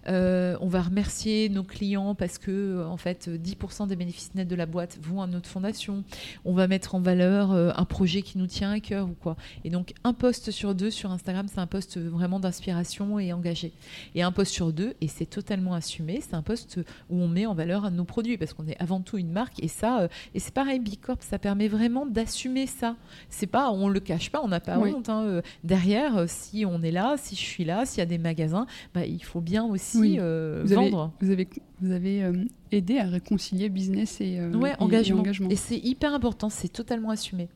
Euh, 0.08 0.56
on 0.60 0.68
va 0.68 0.82
remercier 0.82 1.48
nos 1.48 1.62
clients 1.62 2.14
parce 2.14 2.38
que, 2.38 2.50
euh, 2.50 2.86
en 2.86 2.96
fait, 2.96 3.28
10% 3.28 3.88
des 3.88 3.96
bénéfices 3.96 4.34
nets 4.34 4.48
de 4.48 4.56
la 4.56 4.66
boîte 4.66 4.98
vont 5.02 5.22
à 5.22 5.26
notre 5.26 5.48
fondation. 5.48 6.02
On 6.44 6.54
va 6.54 6.66
mettre 6.66 6.94
en 6.94 7.00
valeur 7.00 7.52
un 7.52 7.84
projet 7.84 8.22
qui 8.22 8.38
nous 8.38 8.46
tient 8.46 8.72
à 8.72 8.80
cœur 8.80 9.08
ou 9.08 9.14
quoi. 9.14 9.36
Et 9.64 9.70
donc, 9.70 9.92
un 10.04 10.12
poste 10.12 10.50
sur 10.50 10.74
deux 10.74 10.90
sur 10.90 11.12
Instagram, 11.12 11.46
c'est 11.48 11.60
un 11.60 11.66
poste 11.66 11.98
vraiment 11.98 12.40
d'inspiration 12.40 13.18
et 13.18 13.32
engagé. 13.32 13.72
Et 14.14 14.22
un 14.22 14.32
poste 14.32 14.52
sur 14.52 14.72
deux, 14.72 14.94
et 15.00 15.08
c'est 15.08 15.26
totalement 15.26 15.74
assumé, 15.74 16.20
c'est 16.20 16.34
un 16.34 16.42
poste 16.42 16.80
où 17.10 17.20
on 17.20 17.28
met 17.28 17.46
en 17.46 17.54
valeur 17.54 17.90
nos 17.90 18.04
produits 18.04 18.38
parce 18.38 18.54
qu'on 18.54 18.66
est 18.66 18.80
avant 18.80 19.00
tout 19.00 19.18
une 19.18 19.30
marque. 19.30 19.62
Et 19.62 19.68
ça, 19.68 20.08
et 20.34 20.40
c'est 20.40 20.54
pareil, 20.54 20.80
Bicorp, 20.80 21.18
ça 21.20 21.38
permet 21.38 21.68
vraiment 21.68 22.06
d'assumer 22.06 22.66
ça 22.66 22.96
c'est 23.28 23.46
pas, 23.46 23.70
on 23.70 23.88
le 23.88 24.00
cache 24.00 24.30
pas, 24.30 24.40
on 24.42 24.48
n'a 24.48 24.60
pas 24.60 24.78
honte. 24.78 25.08
Hein, 25.08 25.22
euh, 25.24 25.42
derrière, 25.64 26.16
euh, 26.16 26.24
si 26.28 26.64
on 26.66 26.82
est 26.82 26.90
là, 26.90 27.16
si 27.18 27.34
je 27.34 27.40
suis 27.40 27.64
là, 27.64 27.84
s'il 27.86 27.98
y 27.98 28.02
a 28.02 28.06
des 28.06 28.18
magasins, 28.18 28.66
bah, 28.94 29.04
il 29.04 29.22
faut 29.22 29.40
bien 29.40 29.64
aussi 29.64 30.18
euh, 30.18 30.62
vendre. 30.64 31.12
vous 31.20 31.30
avez, 31.30 31.48
vous 31.80 31.92
avez 31.92 32.30
aidé 32.72 32.98
à 32.98 33.04
réconcilier 33.04 33.68
business 33.68 34.20
et, 34.20 34.40
engagement. 34.78 35.22
et 35.50 35.56
c'est 35.56 35.78
hyper 35.78 36.14
important, 36.14 36.48
c'est 36.48 36.68
totalement 36.68 37.10
assumé. 37.10 37.48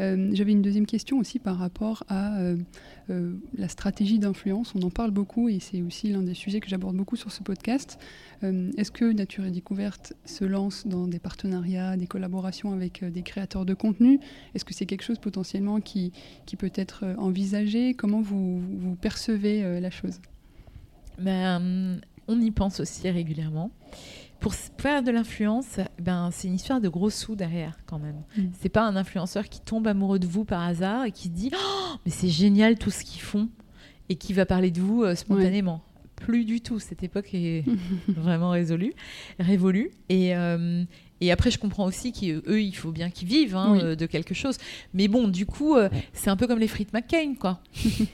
Euh, 0.00 0.30
j'avais 0.32 0.52
une 0.52 0.62
deuxième 0.62 0.86
question 0.86 1.18
aussi 1.18 1.38
par 1.38 1.58
rapport 1.58 2.04
à 2.08 2.38
euh, 2.38 2.56
euh, 3.10 3.34
la 3.56 3.68
stratégie 3.68 4.18
d'influence. 4.18 4.74
On 4.74 4.82
en 4.82 4.90
parle 4.90 5.10
beaucoup 5.10 5.48
et 5.48 5.60
c'est 5.60 5.82
aussi 5.82 6.10
l'un 6.10 6.22
des 6.22 6.34
sujets 6.34 6.60
que 6.60 6.68
j'aborde 6.68 6.96
beaucoup 6.96 7.16
sur 7.16 7.30
ce 7.32 7.42
podcast. 7.42 7.98
Est-ce 8.42 8.92
que 8.92 9.12
Nature 9.12 9.46
et 9.46 9.50
Découverte 9.50 10.12
se 10.24 10.44
lance 10.44 10.86
dans 10.86 11.08
des 11.08 11.18
partenariats, 11.18 11.96
des 11.96 12.06
collaborations 12.06 12.72
avec 12.72 13.04
des 13.04 13.22
créateurs 13.22 13.66
de 13.66 13.74
contenu? 13.74 14.20
Est-ce 14.54 14.64
que 14.64 14.72
c'est 14.72 14.86
quelque 14.86 15.02
chose 15.02 15.18
potentiellement 15.18 15.80
qui, 15.80 16.12
qui 16.46 16.54
peut 16.54 16.70
être 16.76 17.04
envisagé? 17.18 17.94
Comment 17.94 18.20
vous, 18.20 18.60
vous 18.60 18.94
percevez 18.94 19.80
la 19.80 19.90
chose? 19.90 20.20
Ben, 21.18 22.00
On 22.28 22.40
y 22.40 22.50
pense 22.50 22.80
aussi 22.80 23.10
régulièrement 23.10 23.70
pour 24.40 24.54
faire 24.54 25.02
de 25.02 25.10
l'influence, 25.10 25.80
ben, 26.00 26.30
c'est 26.32 26.48
une 26.48 26.54
histoire 26.54 26.80
de 26.80 26.88
gros 26.88 27.10
sous 27.10 27.34
derrière 27.34 27.76
quand 27.86 27.98
même. 27.98 28.22
Mm. 28.36 28.42
C'est 28.60 28.68
pas 28.68 28.82
un 28.82 28.94
influenceur 28.96 29.48
qui 29.48 29.60
tombe 29.60 29.86
amoureux 29.86 30.18
de 30.18 30.26
vous 30.26 30.44
par 30.44 30.62
hasard 30.62 31.04
et 31.04 31.12
qui 31.12 31.28
dit 31.28 31.50
oh, 31.54 31.96
mais 32.04 32.12
c'est 32.12 32.28
génial 32.28 32.78
tout 32.78 32.90
ce 32.90 33.04
qu'ils 33.04 33.20
font 33.20 33.48
et 34.08 34.16
qui 34.16 34.32
va 34.32 34.46
parler 34.46 34.70
de 34.70 34.80
vous 34.80 35.02
euh, 35.02 35.14
spontanément. 35.14 35.82
Plus 36.16 36.44
du 36.44 36.60
tout. 36.60 36.78
Cette 36.78 37.02
époque 37.02 37.34
est 37.34 37.64
vraiment 38.08 38.50
résolue, 38.50 38.92
révolue. 39.38 39.90
Et, 40.08 40.36
euh, 40.36 40.84
et 41.20 41.32
après, 41.32 41.50
je 41.50 41.58
comprends 41.58 41.86
aussi 41.86 42.12
qu'eux, 42.12 42.62
il 42.62 42.74
faut 42.74 42.92
bien 42.92 43.10
qu'ils 43.10 43.28
vivent 43.28 43.56
hein, 43.56 43.78
euh, 43.80 43.96
de 43.96 44.06
quelque 44.06 44.34
chose. 44.34 44.56
Mais 44.94 45.08
bon, 45.08 45.28
du 45.28 45.46
coup, 45.46 45.76
c'est 46.12 46.30
un 46.30 46.36
peu 46.36 46.46
comme 46.46 46.58
les 46.58 46.68
frites 46.68 46.92
McCain, 46.92 47.34
quoi. 47.38 47.60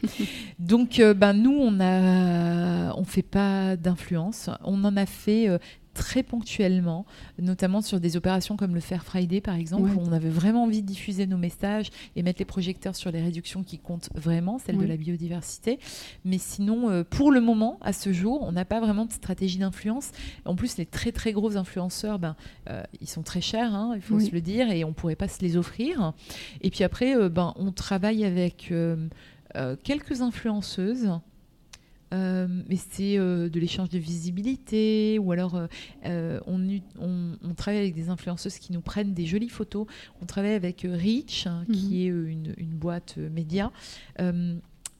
Donc, 0.59 1.01
ben, 1.01 1.33
nous, 1.33 1.57
on 1.57 1.81
a, 1.81 2.95
on 2.97 3.05
fait 3.05 3.23
pas 3.23 3.77
d'influence. 3.77 4.51
On 4.65 4.85
en 4.85 4.97
a 4.97 5.07
fait 5.07 5.49
très 5.95 6.23
ponctuellement, 6.23 7.07
notamment 7.39 7.81
sur 7.81 8.01
des 8.01 8.17
opérations 8.17 8.57
comme 8.57 8.75
le 8.75 8.81
Fair 8.81 9.05
Friday 9.05 9.41
par 9.41 9.55
exemple, 9.55 9.91
où 9.97 10.01
on 10.01 10.13
avait 10.13 10.29
vraiment 10.29 10.65
envie 10.65 10.83
de 10.83 10.87
diffuser 10.87 11.27
nos 11.27 11.39
messages 11.39 11.91
et 12.17 12.23
mettre 12.23 12.41
les 12.41 12.45
projecteurs 12.45 12.97
sur 12.97 13.11
les 13.11 13.23
réductions 13.23 13.63
qui 13.63 13.79
comptent 13.79 14.11
vraiment, 14.15 14.59
celles 14.59 14.77
de 14.77 14.85
la 14.85 14.97
biodiversité. 14.97 15.79
Mais 16.25 16.39
sinon, 16.39 16.91
euh, 16.91 17.05
pour 17.05 17.31
le 17.31 17.41
moment, 17.41 17.79
à 17.81 17.93
ce 17.93 18.13
jour, 18.13 18.43
on 18.43 18.53
n'a 18.53 18.65
pas 18.65 18.81
vraiment 18.81 19.07
de 19.07 19.13
stratégie 19.13 19.59
d'influence. 19.59 20.11
En 20.45 20.57
plus, 20.57 20.77
les 20.77 20.87
très 20.87 21.13
très 21.13 21.33
gros 21.33 21.57
influenceurs, 21.57 22.19
ben, 22.19 22.35
euh, 22.69 22.83
ils 23.01 23.09
sont 23.09 23.23
très 23.23 23.41
chers, 23.41 23.75
hein, 23.75 23.93
il 23.95 24.03
faut 24.03 24.21
se 24.21 24.31
le 24.31 24.41
dire, 24.41 24.71
et 24.71 24.85
on 24.85 24.89
ne 24.89 24.95
pourrait 24.95 25.17
pas 25.17 25.29
se 25.29 25.41
les 25.43 25.57
offrir. 25.57 26.13
Et 26.61 26.71
puis 26.71 26.85
après, 26.85 27.17
euh, 27.17 27.29
ben, 27.29 27.53
on 27.57 27.73
travaille 27.73 28.25
avec 28.25 28.73
quelques 29.83 30.21
influenceuses 30.21 31.11
mais 32.13 32.77
c'est 32.77 33.17
de 33.17 33.59
l'échange 33.59 33.89
de 33.89 33.99
visibilité, 33.99 35.19
ou 35.19 35.33
alors 35.33 35.59
on, 36.05 36.81
on, 37.01 37.55
travaille 37.57 37.81
avec 37.81 37.95
des 37.95 38.09
influenceuses 38.09 38.59
qui 38.59 38.73
nous 38.73 38.81
prennent 38.81 39.15
des 39.15 39.27
jolies 39.27 39.49
photos. 39.49 39.87
On 40.23 40.27
travaille 40.27 40.55
avec 40.55 40.87
Reach, 40.89 41.49
hein, 41.49 41.65
qui 41.73 42.09
mhm. 42.09 42.29
est 42.29 42.33
une, 42.33 42.55
une 42.57 42.75
boîte 42.75 43.17
média. 43.17 43.73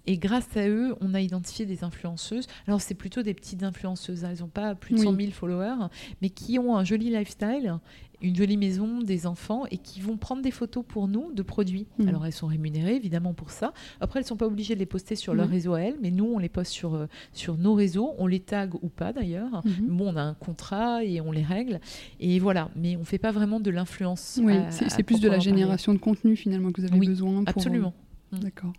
Et 0.07 0.19
grâce 0.19 0.57
à 0.57 0.69
eux, 0.69 0.95
on 1.01 1.15
a 1.15 1.21
identifié 1.21 1.65
des 1.65 1.83
influenceuses. 1.83 2.47
Alors, 2.67 2.81
c'est 2.81 2.95
plutôt 2.95 3.23
des 3.23 3.35
petites 3.35 3.63
influenceuses. 3.63 4.25
Hein. 4.25 4.31
Elles 4.33 4.41
n'ont 4.41 4.49
pas 4.49 4.75
plus 4.75 4.95
de 4.95 5.01
100 5.01 5.17
000 5.17 5.31
followers, 5.33 5.89
mais 6.21 6.31
qui 6.31 6.59
ont 6.59 6.77
un 6.77 6.85
joli 6.85 7.11
lifestyle, 7.11 7.79
une 8.21 8.37
jolie 8.37 8.57
maison, 8.57 9.01
des 9.01 9.27
enfants, 9.27 9.65
et 9.71 9.79
qui 9.79 10.01
vont 10.01 10.17
prendre 10.17 10.43
des 10.43 10.51
photos 10.51 10.85
pour 10.87 11.09
nous 11.09 11.33
de 11.33 11.43
produits. 11.43 11.87
Mm. 11.99 12.09
Alors, 12.09 12.27
elles 12.27 12.33
sont 12.33 12.47
rémunérées, 12.47 12.97
évidemment, 12.97 13.33
pour 13.33 13.51
ça. 13.51 13.73
Après, 14.01 14.21
elles 14.21 14.25
ne 14.25 14.29
sont 14.29 14.37
pas 14.37 14.47
obligées 14.47 14.75
de 14.75 14.81
les 14.81 14.87
poster 14.87 15.17
sur 15.17 15.35
leur 15.35 15.49
réseau 15.49 15.75
à 15.75 15.81
elles, 15.81 15.97
mais 16.03 16.11
nous, 16.11 16.27
on 16.27 16.39
les 16.39 16.51
poste 16.51 16.73
sur, 16.73 16.95
euh, 16.95 17.07
sur 17.33 17.57
nos 17.57 17.75
réseaux. 17.75 18.15
On 18.19 18.27
les 18.27 18.41
tag 18.41 18.75
ou 18.83 18.89
pas, 18.89 19.13
d'ailleurs. 19.13 19.63
Mm-hmm. 19.65 19.89
Bon, 19.89 20.13
on 20.13 20.17
a 20.17 20.23
un 20.23 20.35
contrat 20.35 21.03
et 21.03 21.23
on 21.23 21.33
les 21.33 21.43
règle. 21.43 21.81
Et 22.21 22.39
voilà. 22.39 22.71
Mais 22.77 22.97
on 22.97 23.01
ne 23.01 23.05
fait 23.05 23.19
pas 23.19 23.33
vraiment 23.33 23.59
de 23.59 23.71
l'influence. 23.71 24.39
Oui, 24.43 24.55
c'est 24.71 25.03
plus 25.03 25.21
de 25.21 25.29
la 25.29 25.39
génération 25.39 25.95
de 25.95 25.99
contenu, 25.99 26.37
finalement, 26.37 26.73
que 26.73 26.83
vous 26.83 26.93
avez 26.93 27.07
besoin. 27.07 27.45
Pour, 27.45 27.49
absolument. 27.49 27.95
Mm. 28.37 28.41
D'accord. 28.41 28.73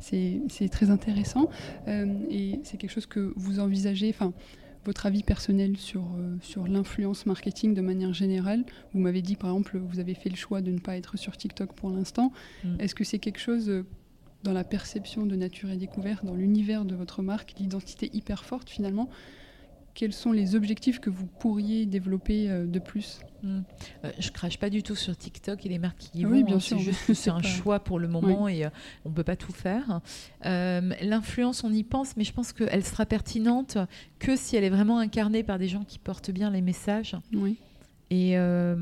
C'est 0.00 0.68
très 0.70 0.90
intéressant. 0.90 1.48
Euh, 1.88 2.06
et 2.30 2.60
c'est 2.64 2.76
quelque 2.76 2.90
chose 2.90 3.06
que 3.06 3.32
vous 3.36 3.60
envisagez, 3.60 4.10
enfin, 4.10 4.32
votre 4.84 5.06
avis 5.06 5.22
personnel 5.22 5.76
sur, 5.76 6.02
euh, 6.02 6.36
sur 6.40 6.66
l'influence 6.66 7.26
marketing 7.26 7.74
de 7.74 7.80
manière 7.80 8.12
générale. 8.12 8.64
Vous 8.92 9.00
m'avez 9.00 9.22
dit, 9.22 9.36
par 9.36 9.50
exemple, 9.50 9.78
vous 9.78 10.00
avez 10.00 10.14
fait 10.14 10.28
le 10.28 10.36
choix 10.36 10.60
de 10.60 10.70
ne 10.70 10.78
pas 10.78 10.96
être 10.96 11.16
sur 11.16 11.36
TikTok 11.36 11.72
pour 11.74 11.90
l'instant. 11.90 12.32
Mm. 12.64 12.80
Est-ce 12.80 12.94
que 12.94 13.04
c'est 13.04 13.18
quelque 13.18 13.40
chose 13.40 13.68
euh, 13.68 13.86
dans 14.42 14.52
la 14.52 14.64
perception 14.64 15.24
de 15.24 15.36
nature 15.36 15.70
et 15.70 15.76
découverte, 15.76 16.24
dans 16.24 16.34
l'univers 16.34 16.84
de 16.84 16.96
votre 16.96 17.22
marque, 17.22 17.54
d'identité 17.56 18.10
hyper 18.12 18.44
forte 18.44 18.68
finalement 18.68 19.08
quels 19.94 20.12
sont 20.12 20.32
les 20.32 20.54
objectifs 20.54 21.00
que 21.00 21.10
vous 21.10 21.26
pourriez 21.26 21.86
développer 21.86 22.50
euh, 22.50 22.66
de 22.66 22.78
plus? 22.78 23.20
Hmm. 23.42 23.60
euh, 24.04 24.10
Je 24.18 24.30
crache 24.30 24.58
pas 24.58 24.70
du 24.70 24.82
tout 24.82 24.94
sur 24.94 25.16
TikTok 25.16 25.66
et 25.66 25.68
les 25.68 25.78
marques 25.78 25.98
qui 25.98 26.20
y 26.20 26.24
vont. 26.24 26.34
Hein. 26.34 26.60
c'est 26.60 26.78
juste 26.78 27.12
c'est 27.14 27.30
un 27.30 27.42
choix 27.42 27.80
pour 27.80 27.98
le 27.98 28.08
moment 28.08 28.48
et 28.48 28.64
euh, 28.64 28.70
on 29.04 29.10
ne 29.10 29.14
peut 29.14 29.24
pas 29.24 29.36
tout 29.36 29.52
faire. 29.52 30.00
L'influence, 30.44 31.64
on 31.64 31.72
y 31.72 31.82
pense, 31.82 32.16
mais 32.16 32.24
je 32.24 32.32
pense 32.32 32.52
qu'elle 32.52 32.84
sera 32.84 33.06
pertinente 33.06 33.78
que 34.18 34.36
si 34.36 34.56
elle 34.56 34.64
est 34.64 34.70
vraiment 34.70 34.98
incarnée 34.98 35.42
par 35.42 35.58
des 35.58 35.68
gens 35.68 35.84
qui 35.84 35.98
portent 35.98 36.30
bien 36.30 36.50
les 36.50 36.62
messages. 36.62 37.16
Oui. 37.32 37.58
Euh, 38.12 38.76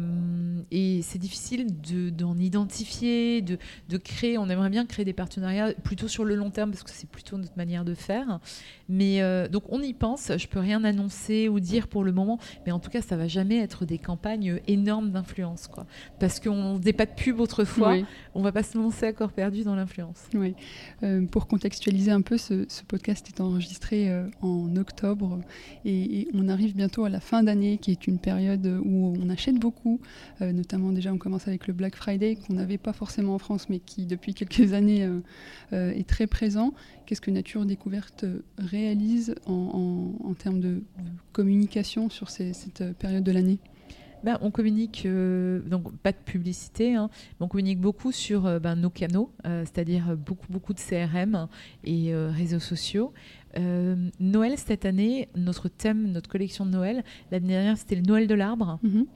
et, 0.71 1.03
c'est 1.03 1.19
difficile 1.19 1.67
d'en 2.13 2.37
identifier, 2.37 3.43
de, 3.43 3.59
de, 3.89 3.97
créer. 3.97 4.39
On 4.39 4.49
aimerait 4.49 4.71
bien 4.71 4.87
créer 4.87 5.05
des 5.05 5.13
partenariats 5.13 5.73
plutôt 5.83 6.09
sur 6.09 6.25
le 6.25 6.35
long 6.35 6.51
terme 6.51 6.71
parce 6.71 6.83
que 6.83 6.91
c'est 6.91 7.09
plutôt 7.09 7.39
notre 7.39 7.57
manière 7.57 7.85
de 7.85 7.95
faire. 7.95 8.41
Mais 8.89 9.23
euh, 9.23 9.49
donc 9.49 9.65
on 9.69 9.83
y 9.83 9.93
pense. 9.93 10.33
Je 10.37 10.47
peux 10.47 10.59
rien 10.59 10.85
annoncer 10.85 11.49
ou 11.49 11.61
dire 11.61 11.89
pour 11.89 12.05
le 12.05 12.13
moment, 12.13 12.39
mais 12.67 12.73
en 12.73 12.79
tout 12.79 12.91
cas 12.91 13.03
ça 13.03 13.17
va 13.17 13.29
jamais 13.29 13.59
être 13.59 13.85
des 13.85 13.99
campagnes 13.99 14.61
énormes 14.67 15.11
d'influence, 15.11 15.69
quoi. 15.69 15.87
Parce 16.19 16.41
qu'on 16.41 16.79
faisait 16.79 16.93
pas 16.93 17.07
de 17.07 17.15
pub 17.15 17.41
autrefois. 17.41 17.97
On 18.35 18.43
va 18.43 18.53
pas 18.53 18.63
se 18.63 18.77
lancer 18.77 19.07
à 19.07 19.13
corps 19.13 19.33
perdu 19.33 19.65
dans 19.65 19.75
l'influence. 19.75 20.25
Oui. 20.35 20.55
Euh, 21.03 21.25
pour 21.27 21.47
contextualiser 21.47 22.11
un 22.11 22.23
peu, 22.23 22.37
ce, 22.39 22.65
podcast 22.89 23.29
est 23.29 23.41
enregistré 23.41 24.11
en 24.41 24.75
octobre 24.77 25.39
et, 25.85 26.21
et, 26.21 26.29
on 26.35 26.49
arrive 26.49 26.75
bientôt 26.75 27.05
à 27.05 27.09
la 27.09 27.21
fin 27.21 27.43
d'année, 27.43 27.79
qui 27.79 27.91
est 27.91 28.07
une 28.07 28.19
période 28.19 28.67
où 28.85 29.15
on 29.20 29.20
achète 29.29 29.57
beaucoup, 29.57 30.01
euh, 30.41 30.53
notamment 30.53 30.93
déjà 30.93 31.13
on 31.13 31.19
commence 31.19 31.49
avec 31.49 31.67
le 31.67 31.75
Black 31.75 31.97
Friday 31.97 32.37
qu'on 32.37 32.55
n'avait 32.55 32.79
pas 32.79 32.93
forcément 32.93 33.35
en 33.35 33.39
France 33.39 33.69
mais 33.69 33.79
qui 33.79 34.07
depuis 34.07 34.35
quelques 34.35 34.73
années 34.73 35.05
euh, 35.05 35.21
euh, 35.73 35.91
est 35.93 36.09
très 36.09 36.27
présent. 36.27 36.73
Qu'est-ce 37.07 37.21
que 37.21 37.31
Nature 37.31 37.67
Découverte 37.67 38.25
réalise 38.59 39.35
en, 39.47 40.35
termes 40.39 40.61
de, 40.61 40.83
communication 41.33 42.09
sur 42.09 42.31
cette 42.31 42.85
période 42.99 43.25
de 43.25 43.33
l'année? 43.33 43.59
Ben, 44.23 44.39
on 44.43 44.51
communique, 44.51 45.09
donc 45.67 45.97
pas 45.97 46.13
de 46.13 46.19
publicité, 46.19 46.95
hein, 46.95 47.09
mais 47.13 47.47
on 47.47 47.49
communique 47.49 47.81
beaucoup 47.81 48.13
sur 48.13 48.61
ben, 48.61 48.77
nos 48.77 48.91
canaux, 48.91 49.33
c'est-à-dire 49.45 50.17
beaucoup 50.17 50.75
de 50.75 50.79
CRM 50.79 51.49
et 51.85 52.15
réseaux 52.15 52.61
sociaux. 52.61 53.13
Euh, 53.59 53.97
Noël 54.19 54.57
cette 54.57 54.85
année, 54.85 55.29
notre 55.37 55.69
thème, 55.69 56.11
notre 56.13 56.29
collection 56.29 56.65
de 56.65 56.71
Noël, 56.71 57.05
l'année 57.31 57.49
dernière 57.49 57.77
c'était 57.77 57.97
le 57.97 58.03
Noël 58.03 58.27
de 58.27 58.35
l'arbre. 58.35 58.79
Mhm. 58.83 59.07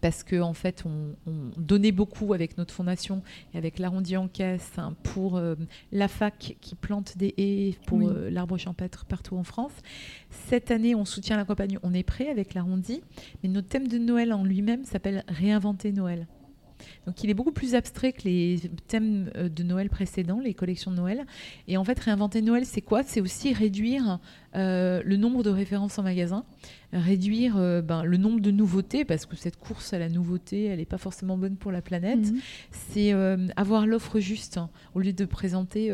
Parce 0.00 0.24
qu'en 0.24 0.48
en 0.48 0.54
fait, 0.54 0.84
on, 0.86 1.14
donnait 1.56 1.92
beaucoup 1.92 2.34
avec 2.34 2.58
notre 2.58 2.74
fondation 2.74 3.22
et 3.54 3.58
avec 3.58 3.78
l'arrondi 3.78 4.16
en 4.16 4.26
caisse 4.26 4.72
hein, 4.76 4.94
pour 5.04 5.36
euh, 5.36 5.54
la 5.92 6.08
fac 6.08 6.56
qui 6.60 6.74
plante 6.74 7.16
des 7.16 7.32
haies 7.38 7.76
pour 7.86 8.08
euh, 8.08 8.28
l'arbre 8.28 8.58
champêtre 8.58 9.04
partout 9.04 9.36
en 9.36 9.44
France. 9.44 9.72
Cette 10.30 10.72
année, 10.72 10.96
on 10.96 11.04
soutient 11.04 11.36
la 11.36 11.44
campagne 11.44 11.78
On 11.84 11.94
est 11.94 12.02
prêt 12.02 12.28
avec 12.28 12.54
l'arrondi, 12.54 13.02
mais 13.42 13.48
notre 13.48 13.68
thème 13.68 13.86
de 13.86 13.98
Noël 13.98 14.32
en 14.32 14.44
lui-même 14.44 14.84
s'appelle 14.84 15.24
Réinventer 15.28 15.92
Noël. 15.92 16.26
Donc 17.06 17.22
il 17.22 17.30
est 17.30 17.34
beaucoup 17.34 17.52
plus 17.52 17.74
abstrait 17.74 18.12
que 18.12 18.22
les 18.24 18.60
thèmes 18.88 19.30
euh, 19.36 19.48
de 19.48 19.62
Noël 19.62 19.88
précédents, 19.88 20.40
les 20.40 20.54
collections 20.54 20.90
de 20.90 20.96
Noël. 20.96 21.24
Et 21.68 21.76
en 21.76 21.84
fait, 21.84 21.98
réinventer 21.98 22.42
Noël, 22.42 22.64
c'est 22.66 22.80
quoi? 22.80 23.02
C'est 23.02 23.20
aussi 23.20 23.52
réduire 23.52 24.18
euh, 24.54 25.02
le 25.04 25.16
nombre 25.16 25.42
de 25.42 25.50
références 25.50 25.98
en 25.98 26.02
magasin, 26.02 26.44
réduire 26.92 27.56
euh, 27.56 27.82
ben, 27.82 28.04
le 28.04 28.16
nombre 28.16 28.40
de 28.40 28.50
nouveautés, 28.50 29.04
parce 29.04 29.26
que 29.26 29.36
cette 29.36 29.56
course 29.56 29.92
à 29.92 29.98
la 29.98 30.08
nouveauté, 30.08 30.64
elle 30.64 30.78
n'est 30.78 30.84
pas 30.84 30.98
forcément 30.98 31.36
bonne 31.36 31.56
pour 31.56 31.72
la 31.72 31.82
planète. 31.82 32.32
Mhm. 32.32 32.40
C'est 32.70 33.12
avoir 33.56 33.86
l'offre 33.86 34.20
juste, 34.20 34.58
hein, 34.58 34.70
au 34.94 35.00
lieu 35.00 35.12
de 35.12 35.24
présenter 35.24 35.90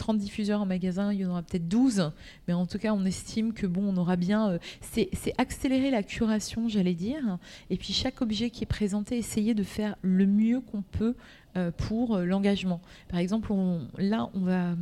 30 0.00 0.18
diffuseurs 0.18 0.62
en 0.62 0.66
magasin, 0.66 1.12
il 1.12 1.20
y 1.20 1.26
en 1.26 1.30
aura 1.30 1.42
peut-être 1.42 1.68
12, 1.68 2.10
mais 2.48 2.54
en 2.54 2.66
tout 2.66 2.78
cas, 2.78 2.92
on 2.92 3.04
estime 3.04 3.52
que 3.52 3.66
bon, 3.66 3.94
on 3.94 3.96
aura 3.98 4.16
bien. 4.16 4.52
Euh, 4.52 4.58
c'est 4.80 5.10
accélérer 5.38 5.90
la 5.90 6.02
curation, 6.02 6.68
j'allais 6.68 6.94
dire, 6.94 7.38
et 7.68 7.76
puis 7.76 7.92
chaque 7.92 8.22
objet 8.22 8.50
qui 8.50 8.64
est 8.64 8.66
présenté, 8.66 9.18
essayer 9.18 9.54
de 9.54 9.62
faire 9.62 9.96
le 10.02 10.26
mieux 10.26 10.60
qu'on 10.60 10.82
peut 10.82 11.14
euh, 11.56 11.70
pour 11.70 12.16
euh, 12.16 12.24
l'engagement. 12.24 12.80
Par 13.08 13.20
exemple, 13.20 13.52
là, 13.98 14.30
on 14.34 14.40
va 14.40 14.74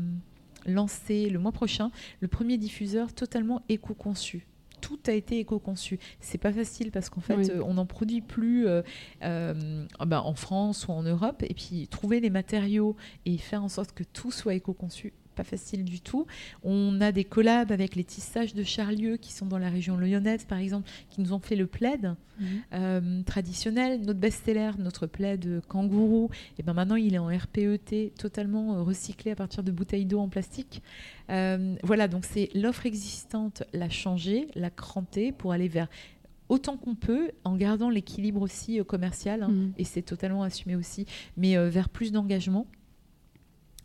lancer 0.67 1.31
le 1.31 1.39
mois 1.39 1.53
prochain 1.53 1.91
le 2.21 2.29
premier 2.29 2.57
diffuseur 2.57 3.13
totalement 3.13 3.63
éco-conçu 3.69 4.47
tout 4.81 4.99
a 5.07 5.13
été 5.13 5.39
éco-conçu. 5.39 5.99
C'est 6.21 6.39
pas 6.39 6.53
facile 6.53 6.91
parce 6.91 7.11
qu'en 7.11 7.21
fait, 7.21 7.53
on 7.65 7.75
n'en 7.75 7.87
produit 7.87 8.21
plus 8.21 8.67
ben, 9.21 9.87
en 10.01 10.35
France 10.35 10.89
ou 10.89 10.93
en 10.93 11.03
Europe. 11.03 11.43
Et 11.43 11.55
puis, 11.55 11.89
trouver 11.89 12.21
les 12.21 12.31
matériaux 12.31 12.97
et 13.27 13.39
faire 13.39 13.63
en 13.63 13.69
sorte 13.69 13.93
que 13.93 14.05
tout 14.05 14.31
soit 14.31 14.55
éco-conçu, 14.55 15.13
pas 15.39 15.45
facile 15.45 15.85
du 15.85 16.01
tout. 16.01 16.27
On 16.65 17.01
a 17.01 17.13
des 17.13 17.23
collabs 17.23 17.71
avec 17.71 17.95
les 17.95 18.03
tissages 18.03 18.55
de 18.55 18.65
Charlieu 18.65 19.17
qui 19.19 19.33
sont 19.33 19.47
dans 19.47 19.59
la 19.59 19.71
région 19.71 19.97
lyonnaise, 19.97 20.45
par 20.45 20.59
exemple, 20.59 20.91
qui 21.11 21.21
nous 21.21 21.33
ont 21.33 21.39
fait 21.39 21.55
le 21.55 21.69
plaid 21.69 22.17
mhm. 22.41 22.47
euh, 22.75 23.23
traditionnel. 23.23 24.01
Notre 24.01 24.19
best-seller, 24.19 24.73
notre 24.79 25.07
plaid 25.07 25.63
kangourou, 25.69 26.29
et 26.59 26.65
ben 26.65 26.73
maintenant 26.73 26.97
il 26.97 27.15
est 27.15 27.19
en 27.19 27.29
RPET, 27.29 28.13
totalement 28.19 28.75
euh, 28.75 28.83
recyclé 28.83 29.31
à 29.31 29.37
partir 29.37 29.63
de 29.63 29.71
bouteilles 29.71 30.07
d'eau 30.07 30.19
en 30.19 30.29
plastique. 30.29 30.83
Euh, 31.31 31.77
voilà, 31.85 32.09
donc 32.09 32.25
c'est 32.25 32.51
l'offre 32.55 32.87
existante, 32.87 33.63
la 33.73 33.89
changer, 33.89 34.49
la 34.57 34.71
cranter 34.71 35.31
pour 35.31 35.53
aller 35.53 35.69
vers 35.69 35.87
autant 36.49 36.77
qu'on 36.77 36.97
peut, 36.97 37.31
en 37.45 37.57
gardant 37.57 37.91
l'équilibre 37.91 38.41
aussi 38.41 38.81
commercial, 38.85 39.45
hein, 39.45 39.51
mhm. 39.51 39.73
et 39.79 39.85
c'est 39.85 40.03
totalement 40.03 40.43
assumé 40.43 40.75
aussi, 40.75 41.07
mais 41.37 41.57
vers 41.69 41.91
plus 41.91 42.11
d'engagement. 42.11 42.67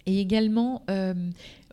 Et 0.06 0.20
également, 0.20 0.84
euh, 0.90 1.14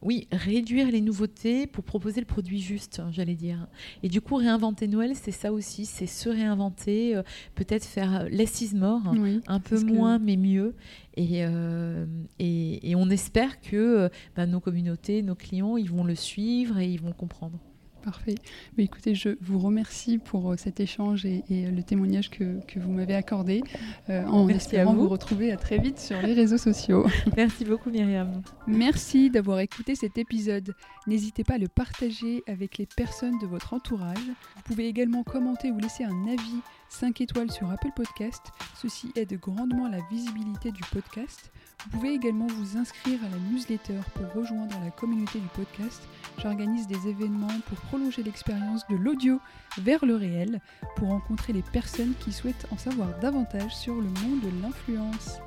oui, 0.03 0.29
réduire 0.31 0.91
les 0.91 1.01
nouveautés 1.01 1.67
pour 1.67 1.85
proposer 1.85 2.21
le 2.21 2.27
produit 2.27 2.61
juste, 2.61 3.01
hein, 3.01 3.11
j'allais 3.13 3.35
dire. 3.35 3.67
Et 4.03 4.09
du 4.09 4.21
coup, 4.21 4.37
réinventer 4.37 4.89
Noël, 4.89 5.13
c'est 5.15 5.33
ça 5.33 5.53
aussi, 5.53 5.85
c'est 5.85 6.07
se 6.07 6.29
réinventer, 6.29 7.17
euh, 7.17 7.23
peut-être 7.55 7.85
faire 7.85 8.29
less 8.31 8.61
is 8.61 8.75
more, 8.75 9.03
hein, 9.07 9.41
un 9.47 9.61
peu 9.61 9.81
moins 9.83 10.19
mais 10.19 10.37
mieux. 10.37 10.75
Euh, 11.19 12.07
et, 12.39 12.91
et, 12.91 12.97
on 12.97 13.11
espère 13.11 13.61
que 13.61 14.09
bah, 14.37 14.47
nos 14.47 14.61
communautés, 14.61 15.23
nos 15.23 15.35
clients, 15.35 15.77
ils 15.77 15.91
vont 15.91 16.05
le 16.05 16.15
suivre 16.15 16.79
et 16.79 16.89
ils 16.89 17.01
vont 17.01 17.13
comprendre. 17.13 17.59
Parfait. 18.03 18.35
Mais 18.77 18.85
écoutez, 18.85 19.15
je 19.15 19.31
vous 19.43 19.59
remercie 19.59 20.19
pour 20.19 20.53
euh, 20.53 20.57
cet 20.57 20.81
échange 20.81 21.27
et, 21.27 21.43
le 21.51 21.83
témoignage 21.83 22.31
que, 22.31 22.61
vous 22.77 22.93
m'avez 22.93 23.15
accordé. 23.15 23.63
Euh, 24.09 24.25
en 24.25 24.49
espérant 24.49 24.95
vous. 24.95 25.09
retrouver 25.09 25.53
à 25.53 25.57
très 25.57 25.79
vite 25.79 25.99
sur 25.99 26.21
les 26.23 26.33
réseaux 26.33 26.57
sociaux. 26.57 27.07
Merci 27.37 27.65
beaucoup 27.65 27.91
Myriam. 27.91 28.43
Merci 28.67 29.29
d'avoir 29.29 29.61
écouté 29.61 29.95
cet 29.95 30.17
épisode. 30.17 30.75
N'hésitez 31.07 31.45
pas 31.45 31.55
à 31.55 31.59
le 31.59 31.69
partager 31.69 32.43
avec 32.47 32.79
les 32.79 32.87
personnes 32.87 33.39
de 33.39 33.47
votre 33.47 33.75
entourage. 33.75 34.19
Vous 34.57 34.63
pouvez 34.65 34.87
également 34.87 35.23
commenter 35.23 35.71
ou 35.71 35.79
laisser 35.79 36.05
un 36.05 36.27
avis 36.27 36.61
5 36.89 37.21
étoiles 37.21 37.51
sur 37.51 37.71
Apple 37.71 37.91
Podcast. 37.95 38.41
Ceci 38.81 39.13
aide 39.15 39.39
grandement 39.39 39.89
la 39.89 39.99
visibilité 40.11 40.73
du 40.73 40.83
podcast. 40.93 41.51
Vous 41.85 41.91
pouvez 41.91 42.15
également 42.15 42.47
vous 42.47 42.77
inscrire 42.77 43.19
à 43.25 43.29
la 43.29 43.37
newsletter 43.51 44.01
pour 44.15 44.33
rejoindre 44.35 44.75
la 44.85 44.91
communauté 44.91 45.39
du 45.39 45.49
podcast. 45.49 46.03
J'organise 46.43 46.87
des 46.87 47.09
événements 47.09 47.49
pour 47.67 47.79
prolonger 47.79 48.23
l'expérience 48.23 48.87
de 48.89 48.97
l'audio 48.97 49.41
vers 49.77 50.05
le 50.07 50.17
réel, 50.17 50.61
pour 50.97 51.09
rencontrer 51.09 51.53
les 51.53 51.63
personnes 51.63 52.15
qui 52.19 52.33
souhaitent 52.33 52.67
en 52.71 52.79
savoir 52.79 53.19
davantage 53.21 53.77
sur 53.77 53.95
le 53.95 54.09
monde 54.09 54.41
de 54.43 54.63
l'influence. 54.63 55.39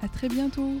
A 0.00 0.08
très 0.08 0.28
bientôt 0.28 0.80